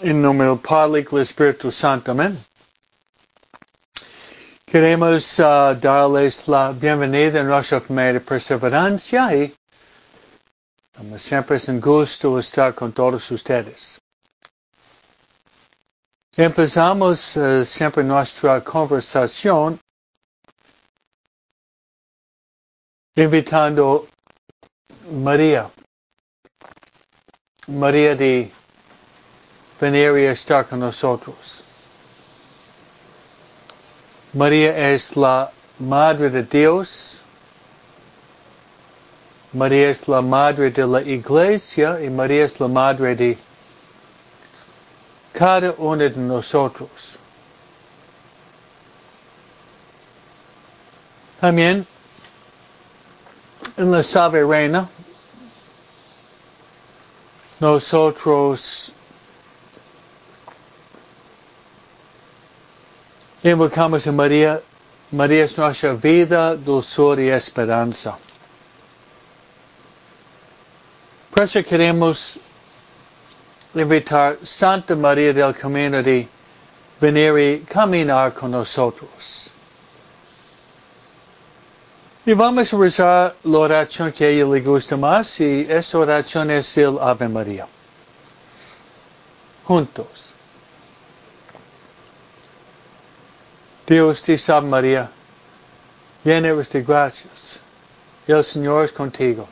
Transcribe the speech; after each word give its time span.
En 0.00 0.22
nombre 0.22 0.46
del 0.46 0.58
Padre 0.58 1.02
del 1.02 1.22
Espíritu 1.22 1.70
Santo. 1.72 2.10
Amén. 2.12 2.38
Queremos 4.66 5.38
uh, 5.38 5.74
darles 5.80 6.46
la 6.46 6.72
bienvenida 6.72 7.40
en 7.40 7.46
nuestra 7.46 7.80
familia 7.80 8.12
de 8.14 8.20
perseverancia 8.20 9.34
y 9.34 9.54
como 10.94 11.18
siempre 11.18 11.56
es 11.56 11.68
un 11.68 11.80
gusto 11.80 12.38
estar 12.38 12.74
con 12.74 12.92
todos 12.92 13.30
ustedes. 13.30 13.98
Empezamos 16.36 17.36
uh, 17.36 17.64
siempre 17.64 18.04
nuestra 18.04 18.62
conversación 18.62 19.80
invitando 23.18 24.06
María, 25.10 25.68
María 27.66 28.14
de 28.14 28.48
venir 29.80 30.16
y 30.18 30.24
estar 30.26 30.64
con 30.68 30.78
nosotros. 30.78 31.64
María 34.32 34.92
es 34.92 35.16
la 35.16 35.50
Madre 35.80 36.30
de 36.30 36.44
Dios. 36.44 37.22
María 39.52 39.90
es 39.90 40.06
la 40.06 40.22
Madre 40.22 40.70
de 40.70 40.86
la 40.86 41.02
Iglesia 41.02 42.00
y 42.00 42.10
María 42.10 42.44
es 42.44 42.60
la 42.60 42.68
Madre 42.68 43.16
de 43.16 43.36
cada 45.32 45.74
uno 45.76 45.96
de 45.96 46.10
nosotros. 46.10 47.18
También 51.40 51.84
en 53.78 53.90
la 53.90 54.02
Sabe 54.02 54.44
Reina, 54.44 54.88
nosotros 57.60 58.92
Invocamos 63.42 64.04
a 64.06 64.10
María. 64.10 64.60
María 65.12 65.44
es 65.44 65.56
nuestra 65.56 65.94
vida, 65.94 66.56
dulzura 66.56 67.22
y 67.22 67.28
esperanza. 67.28 68.18
Por 71.32 71.44
eso 71.44 71.62
queremos 71.62 72.40
invitar 73.74 74.38
Santa 74.42 74.96
María 74.96 75.32
del 75.32 75.54
Camino 75.54 76.02
de 76.02 76.28
venir 77.00 77.38
y 77.38 77.60
caminar 77.60 78.34
con 78.34 78.50
nosotros. 78.50 79.52
Y 82.26 82.34
vamos 82.34 82.72
a 82.72 82.76
rezar 82.76 83.36
la 83.44 83.58
oración 83.58 84.12
que 84.12 84.24
a 84.24 84.28
ella 84.28 84.44
le 84.44 84.60
gusta 84.60 84.96
más 84.96 85.40
y 85.40 85.66
esta 85.68 85.98
oración 85.98 86.50
es 86.50 86.76
el 86.76 86.98
Ave 87.00 87.28
María. 87.28 87.66
Juntos. 89.64 90.34
Dios 93.86 94.20
te 94.20 94.36
salve 94.36 94.68
María, 94.68 95.10
llena 96.22 96.48
eres 96.48 96.70
de 96.70 96.82
gracias. 96.82 97.60
El 98.26 98.44
Señor 98.44 98.84
es 98.84 98.92
contigo. 98.92 99.48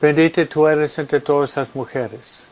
Bendita 0.00 0.46
tú 0.46 0.68
eres 0.68 0.96
entre 0.98 1.20
todas 1.20 1.56
las 1.56 1.74
mujeres. 1.74 2.46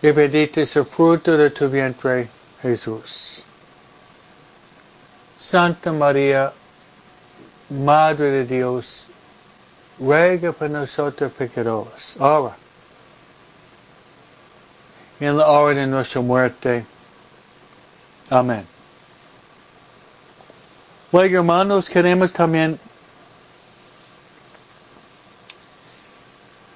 Y 0.00 0.10
bendito 0.12 0.60
es 0.60 0.76
el 0.76 0.84
fruto 0.84 1.36
de 1.36 1.50
tu 1.50 1.68
vientre, 1.68 2.28
Jesús. 2.62 3.42
Santa 5.36 5.92
María, 5.92 6.52
Madre 7.70 8.30
de 8.30 8.44
Dios, 8.44 9.06
ruega 10.00 10.52
por 10.52 10.68
nosotros 10.68 11.30
pecadores, 11.32 12.16
ahora, 12.18 12.56
en 15.20 15.36
la 15.38 15.46
hora 15.46 15.76
de 15.76 15.86
nuestra 15.86 16.20
muerte. 16.20 16.84
Amén. 18.28 18.66
Luego, 21.12 21.36
hermanos, 21.36 21.88
queremos 21.88 22.32
también 22.32 22.78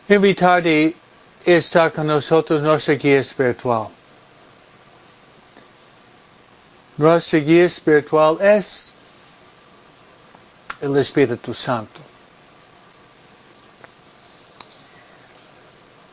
invitar 0.09 0.63
a 0.65 0.93
estar 1.45 1.93
con 1.93 2.07
nosotros 2.07 2.63
nuestra 2.63 2.95
guía 2.95 3.19
espiritual. 3.19 3.89
Nuestra 6.97 7.41
guía 7.41 7.65
espiritual 7.65 8.39
es 8.41 8.94
el 10.85 10.97
Espíritu 10.99 11.55
Santo. 11.55 12.01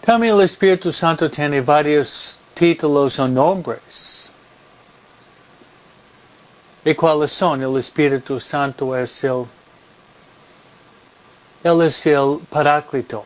También 0.02 0.34
el 0.34 0.42
Espíritu 0.42 0.92
Santo 0.94 1.30
tiene 1.30 1.62
varios 1.62 2.38
títulos 2.54 3.20
o 3.20 3.28
nombres. 3.28 4.30
¿Y 6.84 6.96
cuáles 6.96 7.32
son? 7.32 7.62
El 7.62 7.78
Espíritu 7.78 8.40
Santo 8.40 8.96
es 8.96 9.24
el, 9.24 9.46
Él 11.64 11.82
es 11.82 12.06
el 12.06 12.40
Paráclito. 12.50 13.26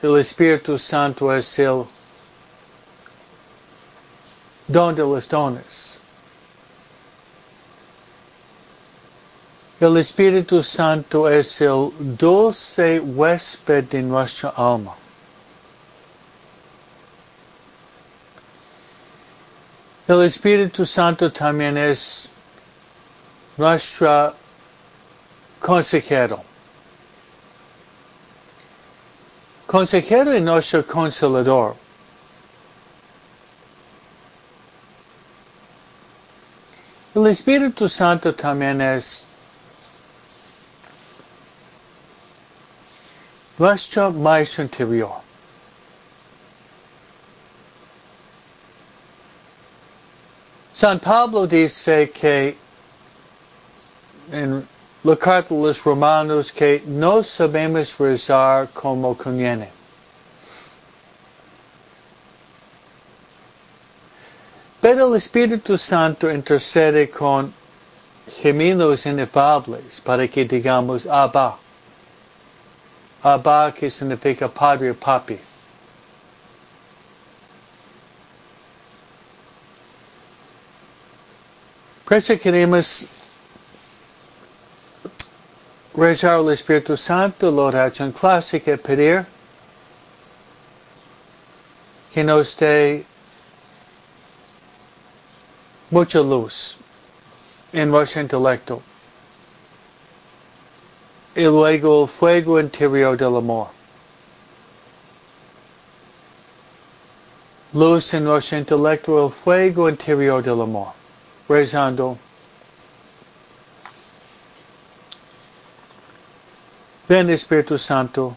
El 0.00 0.18
Espíritu 0.18 0.78
Santo 0.78 1.32
es 1.34 1.58
el 1.58 1.84
don 4.68 4.94
de 4.94 5.02
los 5.02 5.28
dones. 5.28 5.98
El 9.82 9.96
Espíritu 9.96 10.62
Santo 10.62 11.28
es 11.28 11.60
el 11.60 11.90
dulce 12.16 13.00
huésped 13.00 13.82
de 13.90 14.00
nuestra 14.00 14.50
alma. 14.50 14.94
El 20.06 20.22
Espíritu 20.22 20.86
Santo 20.86 21.32
también 21.32 21.76
es 21.76 22.28
nuestro 23.56 24.36
consejero. 25.58 26.44
Consejero 29.66 30.36
y 30.36 30.40
nuestro 30.40 30.86
consolador. 30.86 31.74
El 37.16 37.26
Espíritu 37.26 37.88
Santo 37.88 38.32
también 38.32 38.80
es 38.80 39.26
nuestro 43.58 44.10
maestro 44.10 44.64
interior. 44.64 45.20
San 50.74 50.98
Pablo 50.98 51.46
dice 51.46 52.10
que 52.10 52.56
en 54.32 54.66
la 55.04 55.16
carta 55.16 55.54
de 55.54 55.60
los 55.60 55.84
romanos 55.84 56.50
que 56.50 56.82
no 56.86 57.22
sabemos 57.22 57.96
rezar 57.98 58.68
como 58.72 59.16
conviene. 59.16 59.68
Pero 64.80 65.06
el 65.06 65.16
Espíritu 65.16 65.78
Santo 65.78 66.28
intercede 66.28 67.08
con 67.08 67.52
gemidos 68.40 69.06
inefables 69.06 70.00
para 70.00 70.26
que 70.26 70.44
digamos 70.44 71.06
Abba. 71.06 71.61
Abba 73.24 73.72
que 73.72 73.88
significa 73.88 74.48
padre 74.48 74.90
o 74.90 74.94
papi. 74.94 75.38
Queremos 82.06 83.06
rezar 85.94 86.34
al 86.34 86.50
Espíritu 86.50 86.96
Santo, 86.96 87.50
la 87.50 87.62
oración 87.62 88.12
clásica, 88.12 88.76
pedir 88.76 89.24
que 92.12 92.22
nos 92.22 92.54
dé 92.56 93.06
mucha 95.90 96.18
luz 96.18 96.76
en 97.72 97.90
nuestro 97.90 98.20
intelecto 98.20 98.82
y 101.34 101.42
luego 101.42 102.02
el 102.02 102.08
fuego 102.08 102.60
interior 102.60 103.16
del 103.16 103.36
amor. 103.36 103.68
Luz 107.72 108.12
en 108.12 108.24
nuestro 108.24 108.58
intelecto, 108.58 109.26
el 109.26 109.32
fuego 109.32 109.88
interior 109.88 110.42
del 110.42 110.60
amor 110.60 111.02
rezando. 111.48 112.18
Ven 117.08 117.30
Espíritu 117.30 117.78
Santo, 117.78 118.34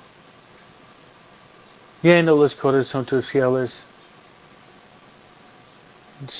llena 2.01 2.31
los 2.31 2.56
corazones 2.56 3.07
tus 3.07 3.25
fieles, 3.25 3.83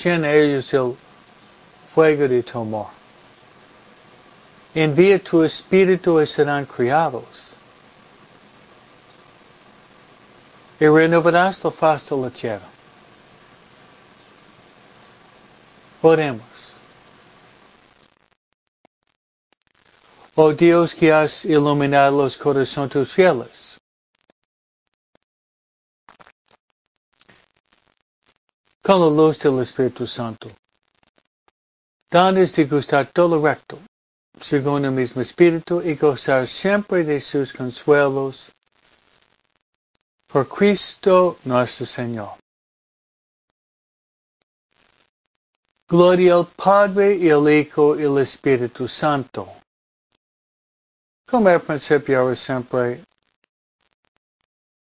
llena 0.04 0.34
ellos 0.34 0.74
el 0.74 0.98
fuego 1.94 2.28
de 2.28 2.44
tu 2.44 2.60
amor. 2.60 2.88
Envía 4.76 5.18
tu 5.18 5.42
espíritu 5.44 6.22
y 6.22 6.28
serán 6.28 6.66
criados. 6.66 7.56
Y 10.80 10.88
renovarás 10.88 11.64
la 11.64 11.72
faz 11.72 12.10
de 12.10 12.18
la 12.18 12.30
tierra. 12.30 12.68
Oremos. 16.02 16.76
Oh 20.36 20.52
Dios 20.52 20.94
que 20.94 21.14
has 21.14 21.46
iluminado 21.46 22.24
los 22.24 22.36
corazones 22.38 23.14
fieles. 23.14 23.80
Con 28.84 29.00
la 29.00 29.08
luz 29.08 29.40
del 29.40 29.62
Espíritu 29.62 30.06
Santo. 30.06 30.52
Danos 32.12 32.54
de 32.54 32.66
gustar 32.66 33.08
todo 33.08 33.42
recto, 33.42 33.80
según 34.46 34.86
el 34.86 34.92
mismo 34.92 35.24
Espíritu, 35.24 35.82
y 35.82 35.96
gozar 35.96 36.48
siempre 36.48 37.04
de 37.04 37.20
sus 37.20 37.52
consuelos. 37.52 38.52
Por 40.28 40.48
Cristo 40.48 41.40
nuestro 41.46 41.86
Señor. 41.88 42.38
Gloria 45.88 46.36
al 46.36 46.48
Padre 46.48 47.16
y 47.16 47.32
al 47.32 47.50
Hijo 47.50 48.00
y 48.00 48.06
al 48.06 48.20
Espíritu 48.20 48.88
Santo. 48.88 49.48
Como 51.26 51.50
al 51.50 51.62
principio 51.62 52.20
ahora 52.20 52.36
siempre, 52.36 53.04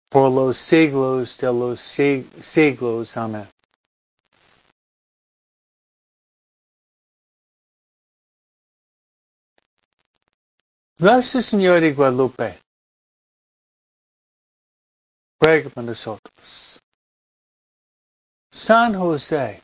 por 0.08 0.32
los 0.32 0.58
siglos 0.58 1.38
de 1.38 1.48
los 1.48 1.82
siglos. 1.82 3.18
Amén. 3.18 3.59
Nuestro 11.02 11.42
Señor 11.42 11.80
de 11.80 11.94
Guadalupe, 11.94 12.60
ruega 15.40 15.70
por. 15.70 16.20
San 18.52 18.94
José, 18.96 19.62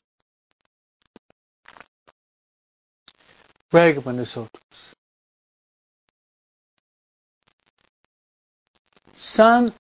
ruega 3.69 3.99
por. 3.99 4.47
San 9.13 9.75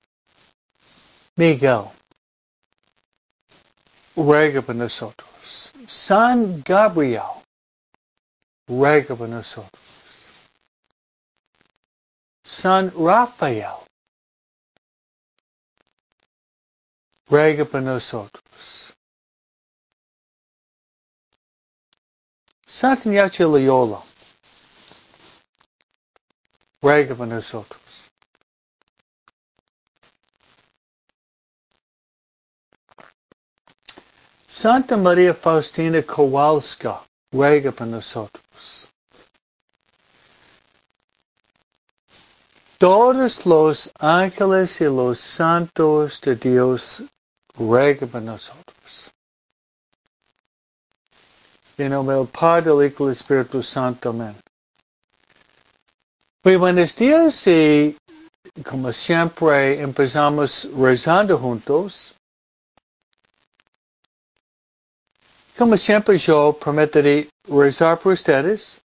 Miguel, 1.37 1.85
ruega 4.13 4.61
por. 4.61 4.89
San 5.87 6.61
Gabriel, 6.63 7.45
ruega 8.67 9.15
por. 9.15 9.29
San 12.61 12.89
Raphael. 12.95 13.85
ruega 17.29 17.65
por 17.65 17.81
nosotros. 17.81 18.43
Santa 22.65 23.09
Ignacio 23.09 23.49
Loyola, 23.49 24.01
ruega 26.81 27.13
por 27.15 27.27
nosotros. 27.27 27.81
Santa 34.47 34.95
María 34.95 35.33
Faustina 35.33 36.01
Kowalska, 36.01 37.03
ruega 37.33 37.73
por 37.73 37.87
nosotros. 37.87 38.44
Todos 42.77 43.45
los 43.45 43.89
ángeles 43.99 44.81
y 44.81 44.83
los 44.83 45.19
santos 45.19 46.19
de 46.19 46.35
Dios 46.35 47.03
ruega 47.57 48.05
por 48.05 48.21
nosotros. 48.21 49.11
En 51.77 51.91
nombre 51.91 52.17
del 52.17 52.27
Padre, 52.27 52.71
del 52.71 52.91
Hijo 52.91 53.03
y 53.03 53.07
del 53.07 53.13
Espíritu 53.13 53.63
Santo. 53.63 54.09
Amén. 54.09 54.35
Muy 56.43 56.57
buenos 56.57 56.95
días 56.97 57.47
y 57.47 57.95
como 58.63 58.91
siempre 58.91 59.81
empezamos 59.81 60.69
rezando 60.77 61.37
juntos. 61.37 62.13
Como 65.57 65.77
siempre 65.77 66.17
yo 66.17 66.57
prometeré 66.59 67.29
rezar 67.47 67.97
por 67.99 68.13
ustedes 68.13 68.81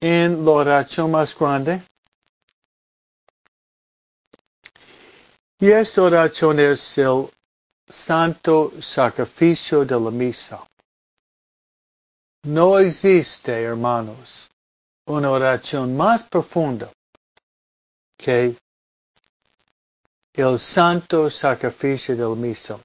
en 0.00 0.44
la 0.44 0.50
oración 0.52 1.10
más 1.10 1.36
grande. 1.36 1.82
Y 5.62 5.70
esta 5.70 6.00
oración 6.00 6.58
es 6.58 6.96
el 6.96 7.28
santo 7.86 8.72
sacrificio 8.80 9.84
de 9.84 10.00
la 10.00 10.10
misa. 10.10 10.66
No 12.44 12.78
existe, 12.78 13.62
hermanos, 13.62 14.48
una 15.04 15.30
oración 15.30 15.94
más 15.94 16.22
profunda 16.22 16.90
que 18.16 18.56
el 20.32 20.58
santo 20.58 21.28
sacrificio 21.28 22.16
de 22.16 22.22
la 22.22 22.34
misa. 22.34 22.80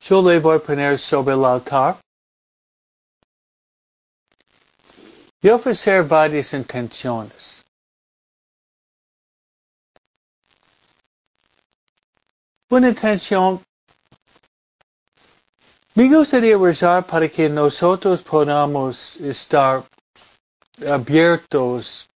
Yo 0.00 0.20
le 0.20 0.40
voy 0.40 0.56
a 0.56 0.60
poner 0.60 0.98
sobre 0.98 1.34
el 1.34 1.44
altar 1.46 1.98
y 5.40 5.48
ofrecer 5.48 6.04
varias 6.04 6.52
intenciones. 6.52 7.64
Una 12.70 12.88
intención, 12.88 13.60
me 15.96 16.08
gustaría 16.08 16.56
rezar 16.56 17.04
para 17.04 17.28
que 17.28 17.48
nosotros 17.48 18.22
podamos 18.22 19.16
estar 19.16 19.82
abiertos 20.86 22.08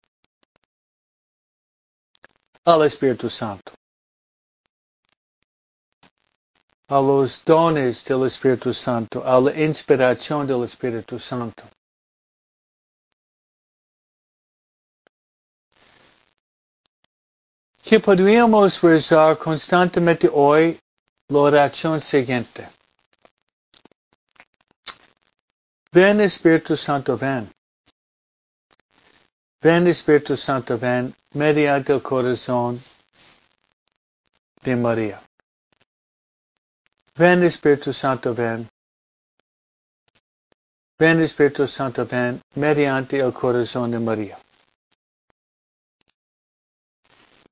al 2.64 2.86
Espíritu 2.86 3.28
Santo. 3.28 3.72
a 6.88 7.00
los 7.00 7.42
dones 7.44 8.04
del 8.04 8.24
Espíritu 8.26 8.72
Santo, 8.74 9.24
a 9.24 9.40
la 9.40 9.52
inspiración 9.60 10.46
del 10.46 10.62
Espíritu 10.64 11.18
Santo. 11.18 11.64
Que 17.84 18.00
podríamos 18.00 18.80
rezar 18.80 19.36
constantemente 19.36 20.30
hoy 20.32 20.78
la 21.28 21.38
oración 21.38 22.00
siguiente. 22.00 22.66
Ven 25.92 26.20
Espíritu 26.22 26.78
Santo, 26.78 27.18
ven. 27.18 27.52
Ven 29.60 29.86
Espíritu 29.86 30.34
Santo, 30.34 30.78
ven 30.78 31.14
mediante 31.34 31.92
el 31.92 32.00
corazón 32.00 32.82
de 34.62 34.76
María. 34.76 35.22
Ven 37.14 37.42
Espíritu 37.42 37.92
Santo, 37.92 38.34
ven. 38.34 38.66
Ven 40.98 41.20
Espíritu 41.20 41.68
Santo, 41.68 42.06
ven 42.06 42.40
mediante 42.54 43.20
el 43.20 43.32
corazón 43.32 43.90
de 43.90 43.98
María. 43.98 44.38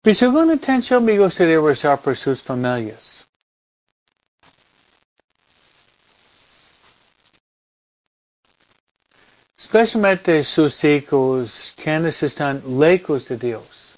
Mi 0.05 0.15
segunda 0.15 0.55
intención 0.55 1.05
me 1.05 1.17
gustaría 1.19 1.61
rezar 1.61 2.01
por 2.01 2.17
sus 2.17 2.43
familias. 2.43 3.27
Especialmente 9.57 10.43
sus 10.45 10.83
hijos 10.85 11.73
quienes 11.77 12.23
están 12.23 12.63
lejos 12.79 13.29
de 13.29 13.37
Dios. 13.37 13.93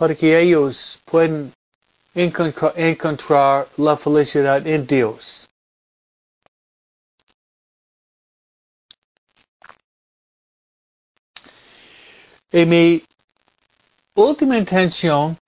para 0.00 0.14
que 0.14 0.40
ellos 0.40 0.98
puedan 1.04 1.52
encontrar 2.14 3.68
la 3.76 3.98
felicidad 3.98 4.66
en 4.66 4.86
Dios. 4.86 5.49
Y 12.52 12.64
mi 12.66 13.04
última 14.14 14.58
intención 14.58 15.38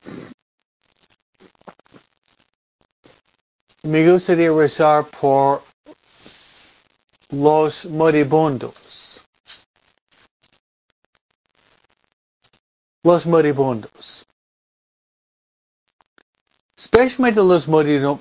me 3.82 4.10
gustaría 4.10 4.52
rezar 4.52 5.04
por 5.06 5.62
los 7.30 7.84
moribundos. 7.86 9.20
Los 13.02 13.26
moribundos. 13.26 14.24
especialmente 16.76 17.40
los, 17.40 17.66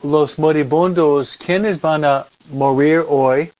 los 0.03 0.39
moribundos, 0.39 1.38
quienes 1.38 1.81
van 1.81 2.05
a 2.05 2.27
morir 2.50 3.03
hoy, 3.07 3.51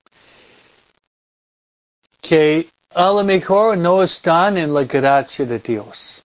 que 2.20 2.71
a 2.94 3.76
no 3.76 4.02
están 4.02 4.58
en 4.58 4.72
la 4.74 4.84
gracia 4.84 5.46
de 5.46 5.58
Dios. 5.58 6.22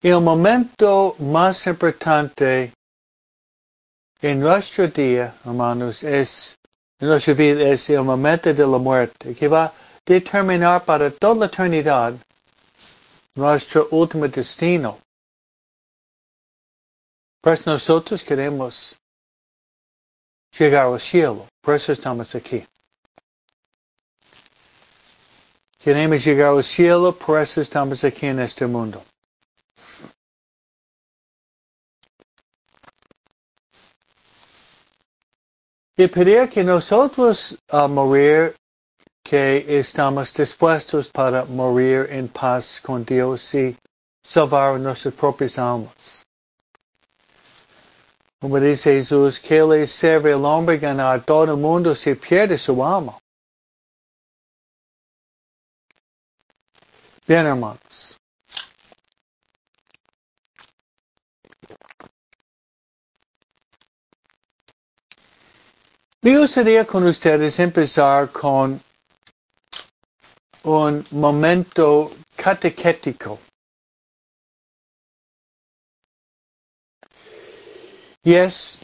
El 0.00 0.20
momento 0.20 1.14
más 1.18 1.66
importante 1.66 2.72
en 4.20 4.40
nuestro 4.40 4.88
día, 4.88 5.34
hermanos, 5.44 6.02
es, 6.02 6.56
en 6.98 7.08
nuestra 7.08 7.34
vida 7.34 7.68
es 7.68 7.88
el 7.90 8.02
momento 8.02 8.52
de 8.52 8.66
la 8.66 8.78
muerte, 8.78 9.34
que 9.34 9.48
va 9.48 9.66
a 9.66 9.72
determinar 10.04 10.84
para 10.84 11.10
toda 11.10 11.34
la 11.34 11.46
eternidad 11.46 12.14
nuestro 13.34 13.88
último 13.90 14.28
destino. 14.28 14.98
Pues 17.40 17.66
nosotros 17.66 18.22
queremos 18.22 18.96
llegar 20.58 20.86
al 20.86 21.00
cielo, 21.00 21.46
por 21.60 21.74
eso 21.74 21.92
estamos 21.92 22.34
aquí. 22.34 22.64
Queremos 25.78 26.24
llegar 26.24 26.54
al 26.54 26.62
cielo, 26.62 27.12
por 27.12 27.40
eso 27.40 27.60
estamos 27.60 28.04
aquí 28.04 28.26
en 28.26 28.40
este 28.40 28.66
mundo. 28.66 29.02
Y 35.96 36.06
pedir 36.08 36.48
que 36.48 36.64
nosotros 36.64 37.56
a 37.68 37.86
morir, 37.86 38.56
que 39.22 39.78
estamos 39.78 40.32
dispuestos 40.32 41.08
para 41.08 41.44
morir 41.44 42.06
en 42.10 42.28
paz 42.28 42.80
con 42.80 43.04
Dios 43.04 43.54
y 43.54 43.76
salvar 44.22 44.78
nuestras 44.80 45.14
propias 45.14 45.58
almas. 45.58 46.21
Como 48.42 48.58
dice 48.58 48.94
Jesús, 48.94 49.38
que 49.38 49.62
le 49.62 49.86
sirve 49.86 50.32
el 50.32 50.44
hombre 50.44 50.76
ganar 50.76 51.24
todo 51.24 51.44
el 51.44 51.56
mundo 51.56 51.94
si 51.94 52.16
pierde 52.16 52.58
su 52.58 52.84
alma. 52.84 53.16
Bien, 57.24 57.46
hermanos. 57.46 58.16
Me 66.22 66.36
gustaría 66.36 66.84
con 66.84 67.06
ustedes 67.06 67.60
empezar 67.60 68.32
con 68.32 68.82
un 70.64 71.06
momento 71.12 72.10
catequético. 72.34 73.38
Y 78.24 78.34
es 78.34 78.78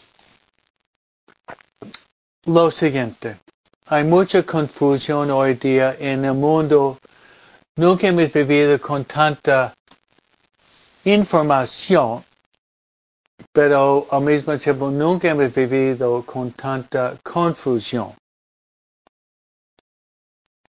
lo 2.45 2.71
siguiente. 2.71 3.39
Hay 3.87 4.05
mucha 4.05 4.43
confusión 4.43 5.31
hoy 5.31 5.55
día 5.55 5.97
en 5.99 6.25
el 6.25 6.35
mundo. 6.35 6.99
Nunca 7.77 8.09
hemos 8.09 8.33
vivido 8.33 8.81
con 8.81 9.05
tanta 9.05 9.73
información 11.05 12.25
pero 13.53 14.07
al 14.11 14.23
mismo 14.23 14.57
tiempo 14.59 14.91
nunca 14.91 15.29
hemos 15.31 15.53
vivido 15.53 16.25
con 16.25 16.53
tanta 16.53 17.19
confusión. 17.23 18.15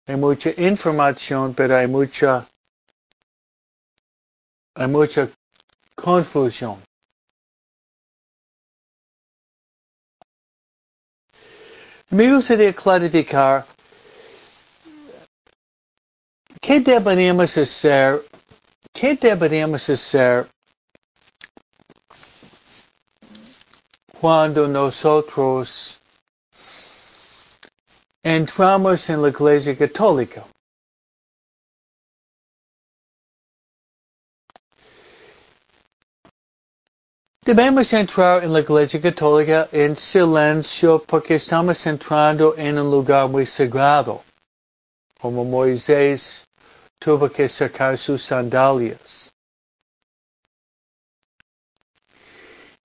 Hay 0.06 0.16
mucha 0.16 0.50
información, 0.56 1.54
pero 1.54 1.76
hay 1.76 1.88
mucha, 1.88 2.46
hay 4.74 4.86
mucha 4.86 5.28
confusión. 5.96 6.85
Me 12.10 12.32
gustaría 12.32 12.72
clarificar 12.72 13.66
qué 16.60 16.80
deberíamos 16.80 17.56
hacer, 17.56 18.22
qué 18.92 19.16
deberíamos 19.16 19.88
hacer 19.88 20.48
cuando 24.20 24.68
nosotros 24.68 26.00
entramos 28.22 29.08
en 29.10 29.22
la 29.22 29.28
Iglesia 29.28 29.76
Católica. 29.76 30.44
Debemos 37.46 37.92
entrar 37.92 38.42
en 38.42 38.52
la 38.52 38.58
Iglesia 38.58 39.00
Católica 39.00 39.68
en 39.70 39.94
silencio 39.94 41.04
porque 41.06 41.36
estamos 41.36 41.86
entrando 41.86 42.56
en 42.56 42.76
un 42.76 42.90
lugar 42.90 43.28
muy 43.28 43.46
sagrado, 43.46 44.24
como 45.20 45.44
Moisés 45.44 46.44
tuvo 46.98 47.30
que 47.30 47.48
sacar 47.48 47.96
sus 47.96 48.24
sandalias. 48.24 49.30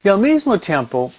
Y 0.04 0.10
al 0.10 0.20
mismo 0.20 0.60
tiempo, 0.60 1.12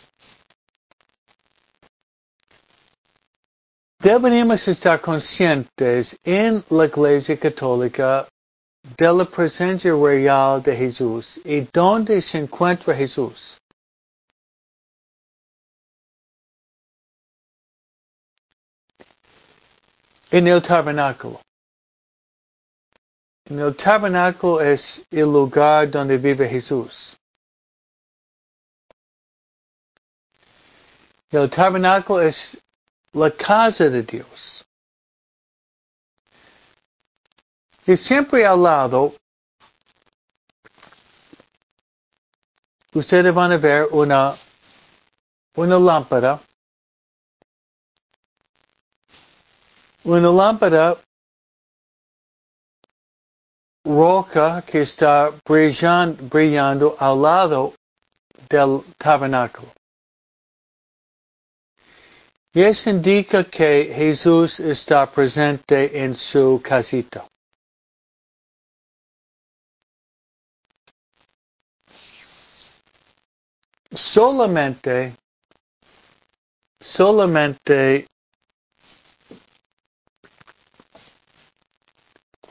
Deberíamos 3.98 4.66
estar 4.68 5.00
conscientes 5.00 6.16
en 6.24 6.64
la 6.70 6.86
Iglesia 6.86 7.36
Católica 7.36 8.26
de 8.82 9.12
la 9.12 9.24
presencia 9.24 9.94
real 9.94 10.62
de 10.62 10.76
Jesús 10.76 11.40
y 11.44 11.60
dónde 11.72 12.20
se 12.20 12.38
encuentra 12.38 12.94
Jesús. 12.94 13.58
En 20.30 20.48
el 20.48 20.62
tabernáculo. 20.62 21.40
En 23.44 23.60
el 23.60 23.76
tabernáculo 23.76 24.60
es 24.60 25.04
el 25.10 25.30
lugar 25.30 25.90
donde 25.90 26.16
vive 26.16 26.48
Jesús. 26.48 27.16
El 31.30 31.48
tabernáculo 31.50 32.22
es 32.22 32.58
la 33.12 33.30
casa 33.30 33.88
de 33.88 34.02
Dios. 34.02 34.64
Y 37.86 37.96
siempre 37.96 38.46
al 38.46 38.62
lado, 38.62 39.12
ustedes 42.94 43.34
van 43.34 43.52
a 43.52 43.56
ver 43.56 43.88
una, 43.90 44.36
una 45.56 45.78
lámpara, 45.78 46.40
una 50.04 50.30
lámpara 50.30 50.96
roca 53.84 54.62
que 54.62 54.82
está 54.82 55.32
brillando, 55.44 56.22
brillando 56.28 56.96
al 57.00 57.20
lado 57.20 57.74
del 58.48 58.82
tabernáculo. 58.96 59.72
Y 62.54 62.62
eso 62.62 62.90
indica 62.90 63.42
que 63.42 63.92
Jesús 63.92 64.60
está 64.60 65.10
presente 65.10 66.04
en 66.04 66.14
su 66.14 66.60
casita. 66.62 67.26
Solamente, 73.94 75.14
solamente 76.80 78.06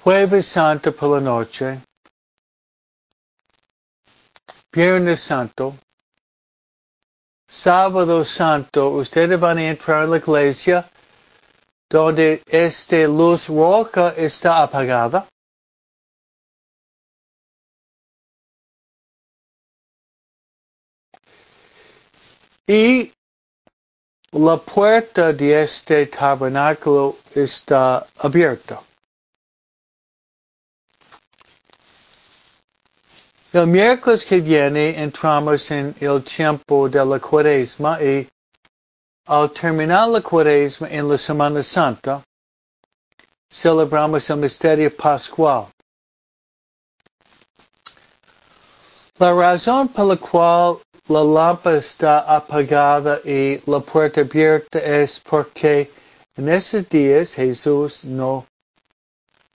Jueves 0.04 0.48
Santo 0.48 0.92
por 0.92 1.16
la 1.16 1.20
noche, 1.20 1.82
Viernes 4.72 5.20
Santo, 5.22 5.76
sábado 7.48 8.24
santo, 8.24 8.90
ustedes 8.90 9.40
van 9.40 9.58
a 9.58 9.64
entrar 9.70 10.04
en 10.04 10.12
la 10.12 10.18
iglesia 10.18 10.90
donde 11.90 12.42
esta 12.46 13.06
luz 13.08 13.50
roja 13.50 14.14
está 14.16 14.64
apagada. 14.64 15.28
Y 22.72 23.12
la 24.32 24.56
puerta 24.56 25.34
de 25.34 25.62
este 25.62 26.06
tabernáculo 26.06 27.18
está 27.36 28.08
abierta. 28.18 28.82
El 33.52 33.68
miércoles 33.68 34.24
que 34.24 34.40
viene 34.40 35.04
entramos 35.04 35.70
en 35.70 35.94
el 36.00 36.24
tiempo 36.24 36.88
de 36.88 37.04
la 37.04 37.20
cuaresma 37.20 38.02
y 38.02 38.30
al 39.26 39.52
terminar 39.52 40.08
la 40.08 40.22
cuaresma 40.22 40.88
en 40.88 41.10
la 41.10 41.18
Semana 41.18 41.62
Santa, 41.64 42.24
celebramos 43.52 44.30
el 44.30 44.38
misterio 44.38 44.96
pascual. 44.96 45.68
La 49.18 49.34
razón 49.34 49.90
por 49.90 50.06
la 50.06 50.16
cual 50.16 50.80
la 51.08 51.24
lámpara 51.24 51.78
está 51.78 52.20
apagada 52.20 53.20
y 53.26 53.62
la 53.70 53.80
puerta 53.80 54.22
abierta 54.22 54.80
es 54.80 55.20
porque 55.20 55.92
en 56.36 56.50
esos 56.50 56.88
días 56.88 57.34
Jesús 57.34 58.06
no, 58.06 58.46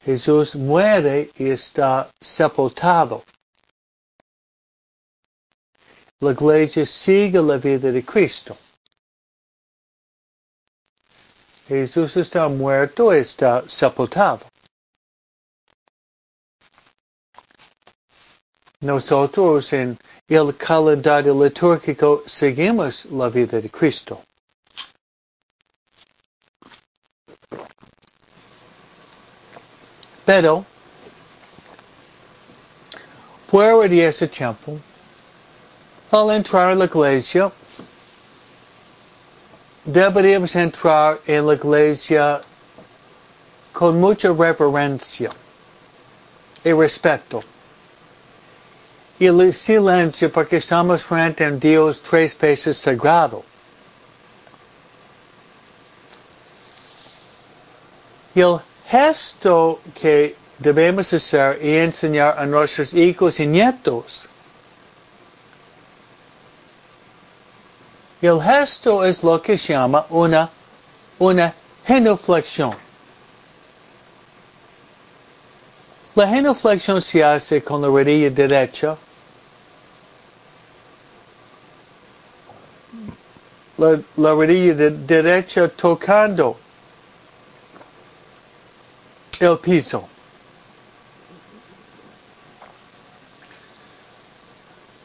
Jesús 0.05 0.55
muere 0.57 1.31
y 1.37 1.51
está 1.51 2.09
sepultado. 2.21 3.25
La 6.21 6.33
iglesia 6.33 6.87
sigue 6.87 7.43
la 7.43 7.59
vida 7.59 7.93
de 7.93 8.05
Cristo. 8.05 8.57
Jesús 11.69 12.17
está 12.17 12.49
muerto 12.49 13.15
y 13.15 13.19
está 13.19 13.69
sepultado. 13.69 14.47
Nosotros 18.81 19.73
en 19.73 19.99
el 20.29 20.57
calendario 20.57 21.35
litúrgico 21.35 22.25
seguimos 22.27 23.07
la 23.07 23.29
vida 23.29 23.61
de 23.61 23.71
Cristo. 23.71 24.21
Pero, 30.25 30.65
fuera 33.49 33.89
de 33.89 34.07
ese 34.07 34.27
tiempo, 34.27 34.81
al 36.11 36.31
entrar 36.33 36.71
a 36.71 36.75
la 36.75 36.87
iglesia, 36.87 37.53
deberíamos 39.85 40.57
entrar 40.57 41.21
en 41.27 41.47
la 41.47 41.55
iglesia 41.55 42.41
con 43.73 44.01
mucha 44.01 44.33
reverencia 44.33 45.31
y 46.65 46.73
respeto. 46.73 47.41
Y 49.19 49.27
el 49.27 49.55
silencio 49.55 50.31
porque 50.31 50.57
estamos 50.57 51.03
frente 51.03 51.45
a 51.45 51.51
Dios 51.51 52.03
tres 52.03 52.37
veces 52.39 52.77
sagrado. 52.77 53.43
Y 58.35 58.41
el 58.41 58.59
gesto 58.87 59.81
que 59.95 60.37
debemos 60.59 61.13
hacer 61.13 61.59
y 61.65 61.77
enseñar 61.77 62.39
a 62.39 62.45
nuestros 62.45 62.93
hijos 62.93 63.41
y 63.41 63.47
nietos 63.47 64.29
El 68.23 68.41
gesto 68.41 69.05
es 69.05 69.23
lo 69.23 69.41
que 69.43 69.59
se 69.59 69.75
llama 69.75 70.07
una, 70.09 70.49
una 71.19 71.53
genuflexión. 71.85 72.75
La 76.15 76.27
genuflexión 76.27 77.03
se 77.03 77.23
hace 77.23 77.63
con 77.63 77.83
la 77.83 77.89
rodilla 77.89 78.31
derecha. 78.31 78.97
La, 83.79 83.99
la 84.17 84.31
rodilla 84.33 84.75
de, 84.75 84.91
derecha 84.91 85.69
tocando 85.69 86.57
el 89.41 89.59
piso. 89.59 90.09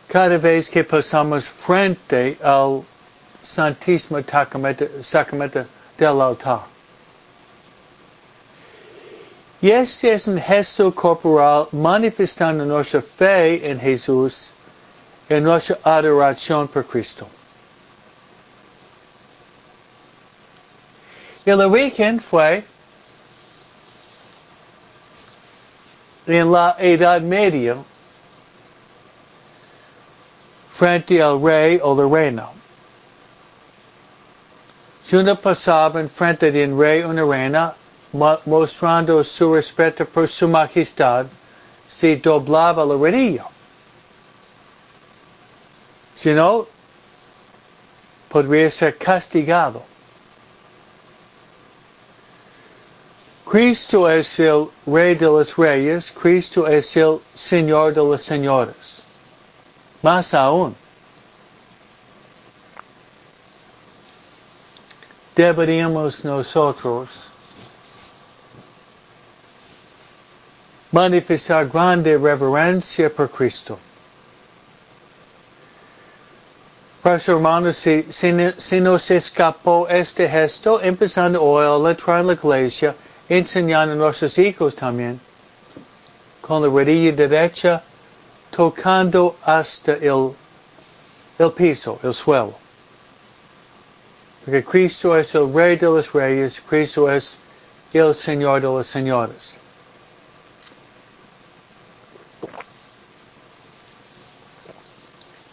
Cada 0.07 0.37
vez 0.37 0.69
que 0.69 0.83
pasamos 0.83 1.49
frente 1.49 2.37
al 2.43 2.83
Santísimo 3.41 4.19
Sacramento 5.01 5.65
del 5.97 6.21
altar. 6.21 6.61
Y 9.61 9.69
este 9.69 10.13
es 10.13 10.27
un 10.27 10.39
gesto 10.39 10.93
corporal 10.93 11.67
manifestando 11.71 12.65
nuestra 12.65 13.01
fe 13.01 13.69
en 13.69 13.79
Jesús 13.79 14.51
y 15.29 15.35
nuestra 15.35 15.77
adoración 15.83 16.67
por 16.67 16.83
Cristo. 16.85 17.27
El 21.43 21.59
origen 21.61 22.19
fue 22.19 22.63
en 26.27 26.51
la 26.51 26.75
Edad 26.77 27.21
Media 27.21 27.77
frente 30.73 31.21
al 31.21 31.41
rey 31.41 31.79
o 31.81 31.95
la 31.95 32.07
reina. 32.07 32.47
Juna 35.09 35.35
pasaba 35.35 35.99
en 35.99 36.09
frente 36.09 36.51
de 36.51 36.65
un 36.65 36.79
rey 36.79 37.01
o 37.01 37.09
una 37.09 37.25
reina, 37.25 37.73
mostrando 38.45 39.23
su 39.23 39.55
respeto 39.55 40.05
por 40.05 40.27
su 40.27 40.47
majestad, 40.47 41.25
se 41.87 42.17
doblaba 42.17 42.85
la 42.85 42.95
rodilla. 42.95 43.45
Si 46.15 46.29
no, 46.33 46.67
podría 48.29 48.69
ser 48.69 48.95
castigado. 48.97 49.90
Cristo 53.51 54.09
es 54.09 54.39
el 54.39 54.69
Rey 54.85 55.13
de 55.13 55.25
los 55.25 55.57
Reyes, 55.57 56.09
Cristo 56.09 56.65
es 56.67 56.95
el 56.95 57.19
Señor 57.33 57.93
de 57.93 57.99
los 57.99 58.21
Señores. 58.21 59.01
Más 60.01 60.33
aún, 60.33 60.73
deberíamos 65.35 66.23
nosotros 66.23 67.09
manifestar 70.89 71.67
grande 71.67 72.17
reverencia 72.17 73.09
por 73.09 73.29
Cristo. 73.29 73.77
Pues 77.03 77.27
hermanos, 77.27 77.75
si, 77.75 78.05
si, 78.13 78.79
nos 78.79 79.11
escapó 79.11 79.89
este 79.89 80.29
gesto, 80.29 80.81
empezando 80.81 81.43
hoy 81.43 81.65
a 81.65 81.89
entrar 81.89 82.21
en 82.21 82.27
la 82.27 82.33
iglesia, 82.33 82.95
enseñando 83.31 83.93
a 83.93 83.95
nuestros 83.95 84.37
hijos 84.37 84.75
también, 84.75 85.17
con 86.41 86.61
la 86.61 86.67
rodilla 86.67 87.13
derecha, 87.13 87.81
tocando 88.49 89.37
hasta 89.43 89.93
el, 89.93 90.33
el 91.39 91.51
piso, 91.53 91.97
el 92.03 92.13
suelo. 92.13 92.53
Porque 94.43 94.65
Cristo 94.65 95.15
es 95.15 95.33
el 95.33 95.53
Rey 95.53 95.77
de 95.77 95.85
los 95.85 96.11
Reyes, 96.11 96.61
Cristo 96.67 97.09
es 97.09 97.37
el 97.93 98.13
Señor 98.13 98.59
de 98.59 98.67
los 98.67 98.87
Señores. 98.87 99.53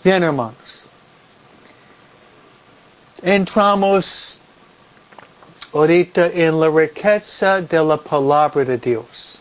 Bien, 0.03 0.25
hermanos. 0.25 0.87
Entramos 3.23 4.41
ahorita 5.72 6.26
en 6.26 6.59
la 6.61 6.68
riqueza 6.68 7.61
de 7.61 7.83
la 7.85 7.96
palabra 7.96 8.64
de 8.64 8.78
Dios. 8.78 9.38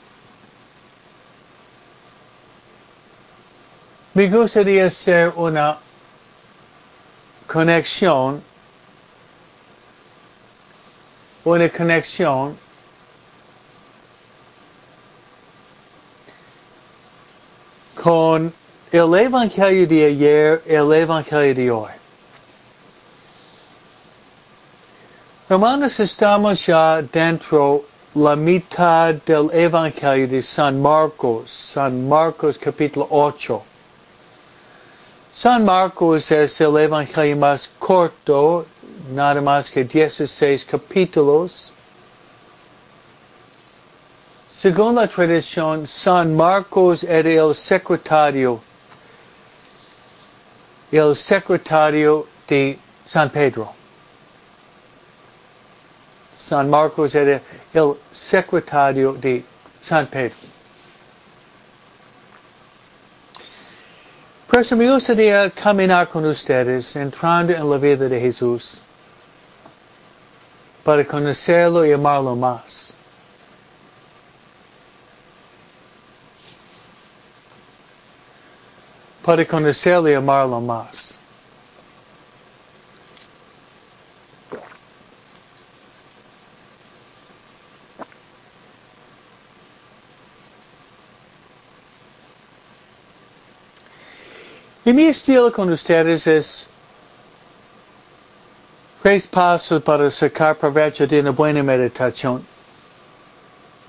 Me 4.13 4.27
gustaría 4.27 4.87
hacer 4.87 5.31
una 5.35 5.77
conexión 7.47 8.43
una 11.47 11.69
conexión 11.69 12.57
con 17.95 18.53
el 18.91 19.15
Evangelio 19.15 19.87
de 19.87 20.05
ayer 20.05 20.61
el 20.65 20.91
Evangelio 20.93 21.55
de 21.55 21.71
hoy. 21.71 21.96
Hermanos, 25.49 25.97
estamos 26.01 26.65
ya 26.65 27.01
dentro 27.01 27.85
la 28.15 28.35
mitad 28.35 29.13
del 29.13 29.49
Evangelio 29.53 30.27
de 30.27 30.43
San 30.43 30.81
Marcos, 30.81 31.49
San 31.73 32.05
Marcos 32.05 32.57
capítulo 32.57 33.07
8. 33.09 33.63
San 35.31 35.63
Marcos 35.63 36.29
es 36.31 36.59
el 36.59 36.75
Evangelio 36.77 37.37
más 37.37 37.69
corto 37.79 38.65
nada 39.13 39.39
más 39.39 39.71
que 39.71 39.85
16 39.85 40.65
capítulos. 40.65 41.71
Según 44.49 44.95
la 44.95 45.07
tradición, 45.07 45.87
San 45.87 46.35
Marcos 46.35 47.05
era 47.05 47.29
el 47.29 47.55
secretario, 47.55 48.59
el 50.91 51.15
secretario 51.15 52.27
de 52.49 52.77
San 53.05 53.29
Pedro. 53.29 53.76
San 56.47 56.69
Marcos 56.69 57.13
era 57.13 57.41
el 57.73 57.95
secretario 58.09 59.11
de 59.13 59.43
San 59.81 60.07
Pedro. 60.07 60.35
Por 64.47 64.61
eso 64.61 64.77
me 64.77 64.89
gustaría 64.89 65.49
caminar 65.49 66.07
con 66.07 66.25
ustedes 66.25 66.95
entrando 66.95 67.51
en 67.51 67.69
la 67.69 67.77
vida 67.77 68.07
de 68.07 68.19
Jesús 68.19 68.79
para 70.85 71.03
conocerlo 71.03 71.85
y 71.85 71.91
amarlo 71.91 72.33
más. 72.33 72.93
para 79.21 79.43
conocerle 79.45 80.11
y 80.11 80.13
amarlo 80.13 80.61
más. 80.61 81.16
Y 94.87 94.93
mi 94.93 95.03
estilo 95.03 95.51
con 95.51 95.69
ustedes 95.69 96.25
es 96.27 96.65
tres 99.03 99.27
pasos 99.27 99.83
para 99.83 100.09
sacar 100.09 100.55
provecho 100.55 101.05
de 101.05 101.19
una 101.19 101.31
buena 101.31 101.61
meditación. 101.61 102.41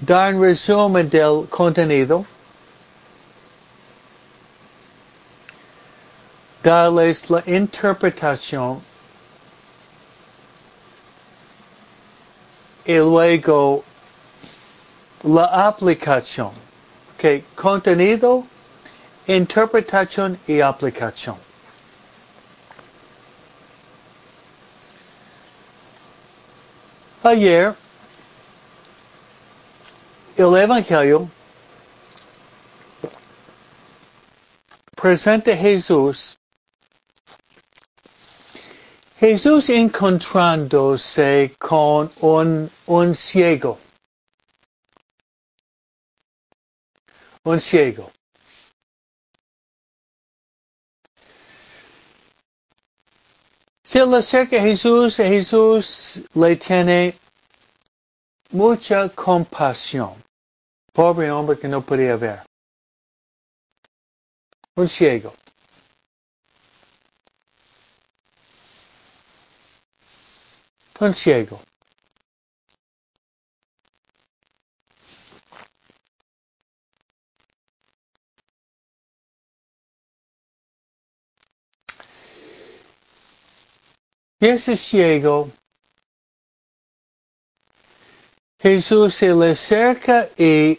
Dar 0.01 0.35
un 0.35 0.43
resumen 0.43 1.09
del 1.09 1.47
contenido. 1.49 2.27
Darles 6.65 7.31
la 7.31 7.45
interpretación. 7.47 8.83
Y 12.85 12.97
luego 12.97 13.85
la 15.23 15.69
aplicación. 15.69 16.51
Okay, 17.15 17.45
contenido, 17.55 18.45
interpretación 19.29 20.41
y 20.47 20.61
aplicación. 20.61 21.37
Ayer, 27.23 27.75
el 30.37 30.57
Evangelio 30.57 31.29
presenta 34.97 35.53
a 35.53 35.57
Jesús, 35.57 36.39
Jesús 39.21 39.69
encontrándose 39.69 41.55
con 41.59 42.11
un, 42.21 42.71
un 42.87 43.15
ciego, 43.15 43.79
un 47.45 47.61
ciego. 47.61 48.11
Se 53.89 54.05
le 54.05 54.19
acerca 54.19 54.59
a 54.59 54.61
Jesús, 54.61 55.17
Jesús 55.17 56.21
le 56.35 56.57
tiene 56.57 57.19
mucha 58.51 59.09
compasión. 59.09 60.23
Pobre 60.93 61.31
hombre 61.31 61.59
que 61.59 61.69
no 61.69 61.81
podía 61.81 62.15
ver. 62.17 62.43
Un 64.75 64.87
ciego. 64.87 65.33
Un 71.01 71.15
ciego. 71.15 71.59
Ese 84.41 84.77
ciego, 84.77 85.51
Jesús 88.61 89.15
se 89.15 89.35
le 89.35 89.53
acerca 89.53 90.29
y 90.37 90.79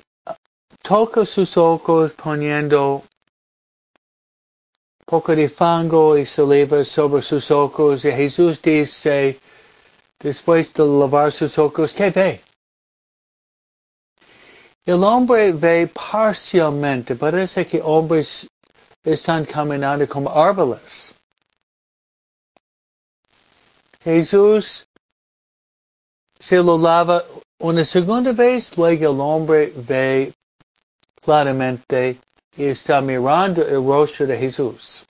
toca 0.82 1.26
sus 1.26 1.58
ojos 1.58 2.14
poniendo 2.14 3.04
poco 5.06 5.36
de 5.36 5.50
fango 5.50 6.18
y 6.18 6.26
saliva 6.26 6.86
sobre 6.86 7.22
sus 7.22 7.50
ojos 7.52 8.06
y 8.06 8.12
Jesús 8.12 8.62
dice, 8.62 9.40
después 10.20 10.74
de 10.74 10.86
lavar 10.86 11.32
sus 11.32 11.58
ojos, 11.58 11.94
¿qué 11.94 12.12
ve? 12.12 12.42
El 14.86 15.04
hombre 15.04 15.52
ve 15.52 15.88
parcialmente, 15.88 17.16
parece 17.16 17.66
que 17.66 17.82
hombres 17.82 18.48
están 19.04 19.46
caminando 19.46 20.08
como 20.08 20.30
árboles. 20.30 21.14
Jesús 24.10 24.88
se 26.40 26.58
lo 26.58 26.78
lava 26.78 27.24
una 27.60 27.84
segunda 27.84 28.32
vez, 28.32 28.76
luego 28.78 29.12
el 29.12 29.20
hombre 29.20 29.74
ve 29.76 30.34
claramente 31.22 32.20
y 32.56 32.66
está 32.66 33.02
mirando 33.02 33.62
el 33.62 33.86
rostro 33.86 34.26
de 34.26 34.38
Jesús. 34.38 35.06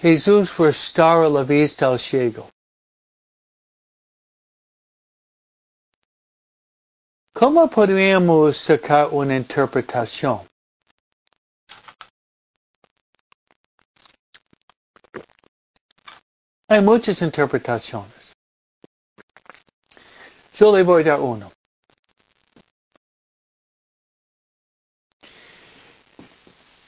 Jesús 0.00 0.56
restaura 0.58 1.28
la 1.28 1.42
vista 1.42 1.88
al 1.88 1.98
ciego. 1.98 2.48
¿Cómo 7.32 7.68
podríamos 7.70 8.56
sacar 8.58 9.08
una 9.12 9.36
interpretación? 9.36 10.40
Hay 16.70 16.82
muchas 16.82 17.22
interpretaciones. 17.22 18.34
Yo 20.54 20.76
le 20.76 20.82
voy 20.82 21.02
a 21.02 21.12
dar 21.12 21.20
uno. 21.20 21.50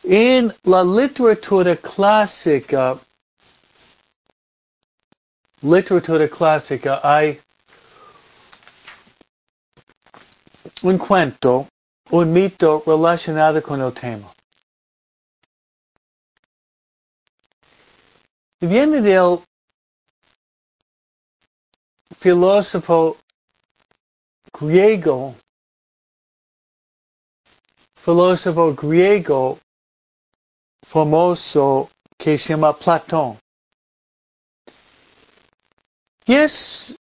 En 0.02 0.54
la 0.64 0.84
literatura 0.84 1.76
clásica, 1.76 2.98
literatura 5.62 6.28
clásica 6.28 7.00
hay 7.02 7.40
un 10.82 10.98
cuento, 10.98 11.68
un 12.10 12.30
mito 12.30 12.82
relacionado 12.86 13.62
con 13.62 13.80
el 13.80 13.94
tema. 13.94 14.30
Viene 18.60 19.00
del 19.00 19.38
filósofo 22.20 23.16
griego, 24.52 25.34
filósofo 27.96 28.74
griego 28.74 29.58
famoso 30.86 31.88
que 32.18 32.36
se 32.36 32.50
llama 32.50 32.76
Platón. 32.76 33.38
Y 36.26 36.34
es 36.34 36.94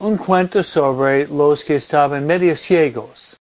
un 0.00 0.16
cuento 0.16 0.62
sobre 0.62 1.26
los 1.26 1.62
que 1.62 1.74
estaban 1.74 2.26
medio 2.26 2.56
ciegos. 2.56 3.36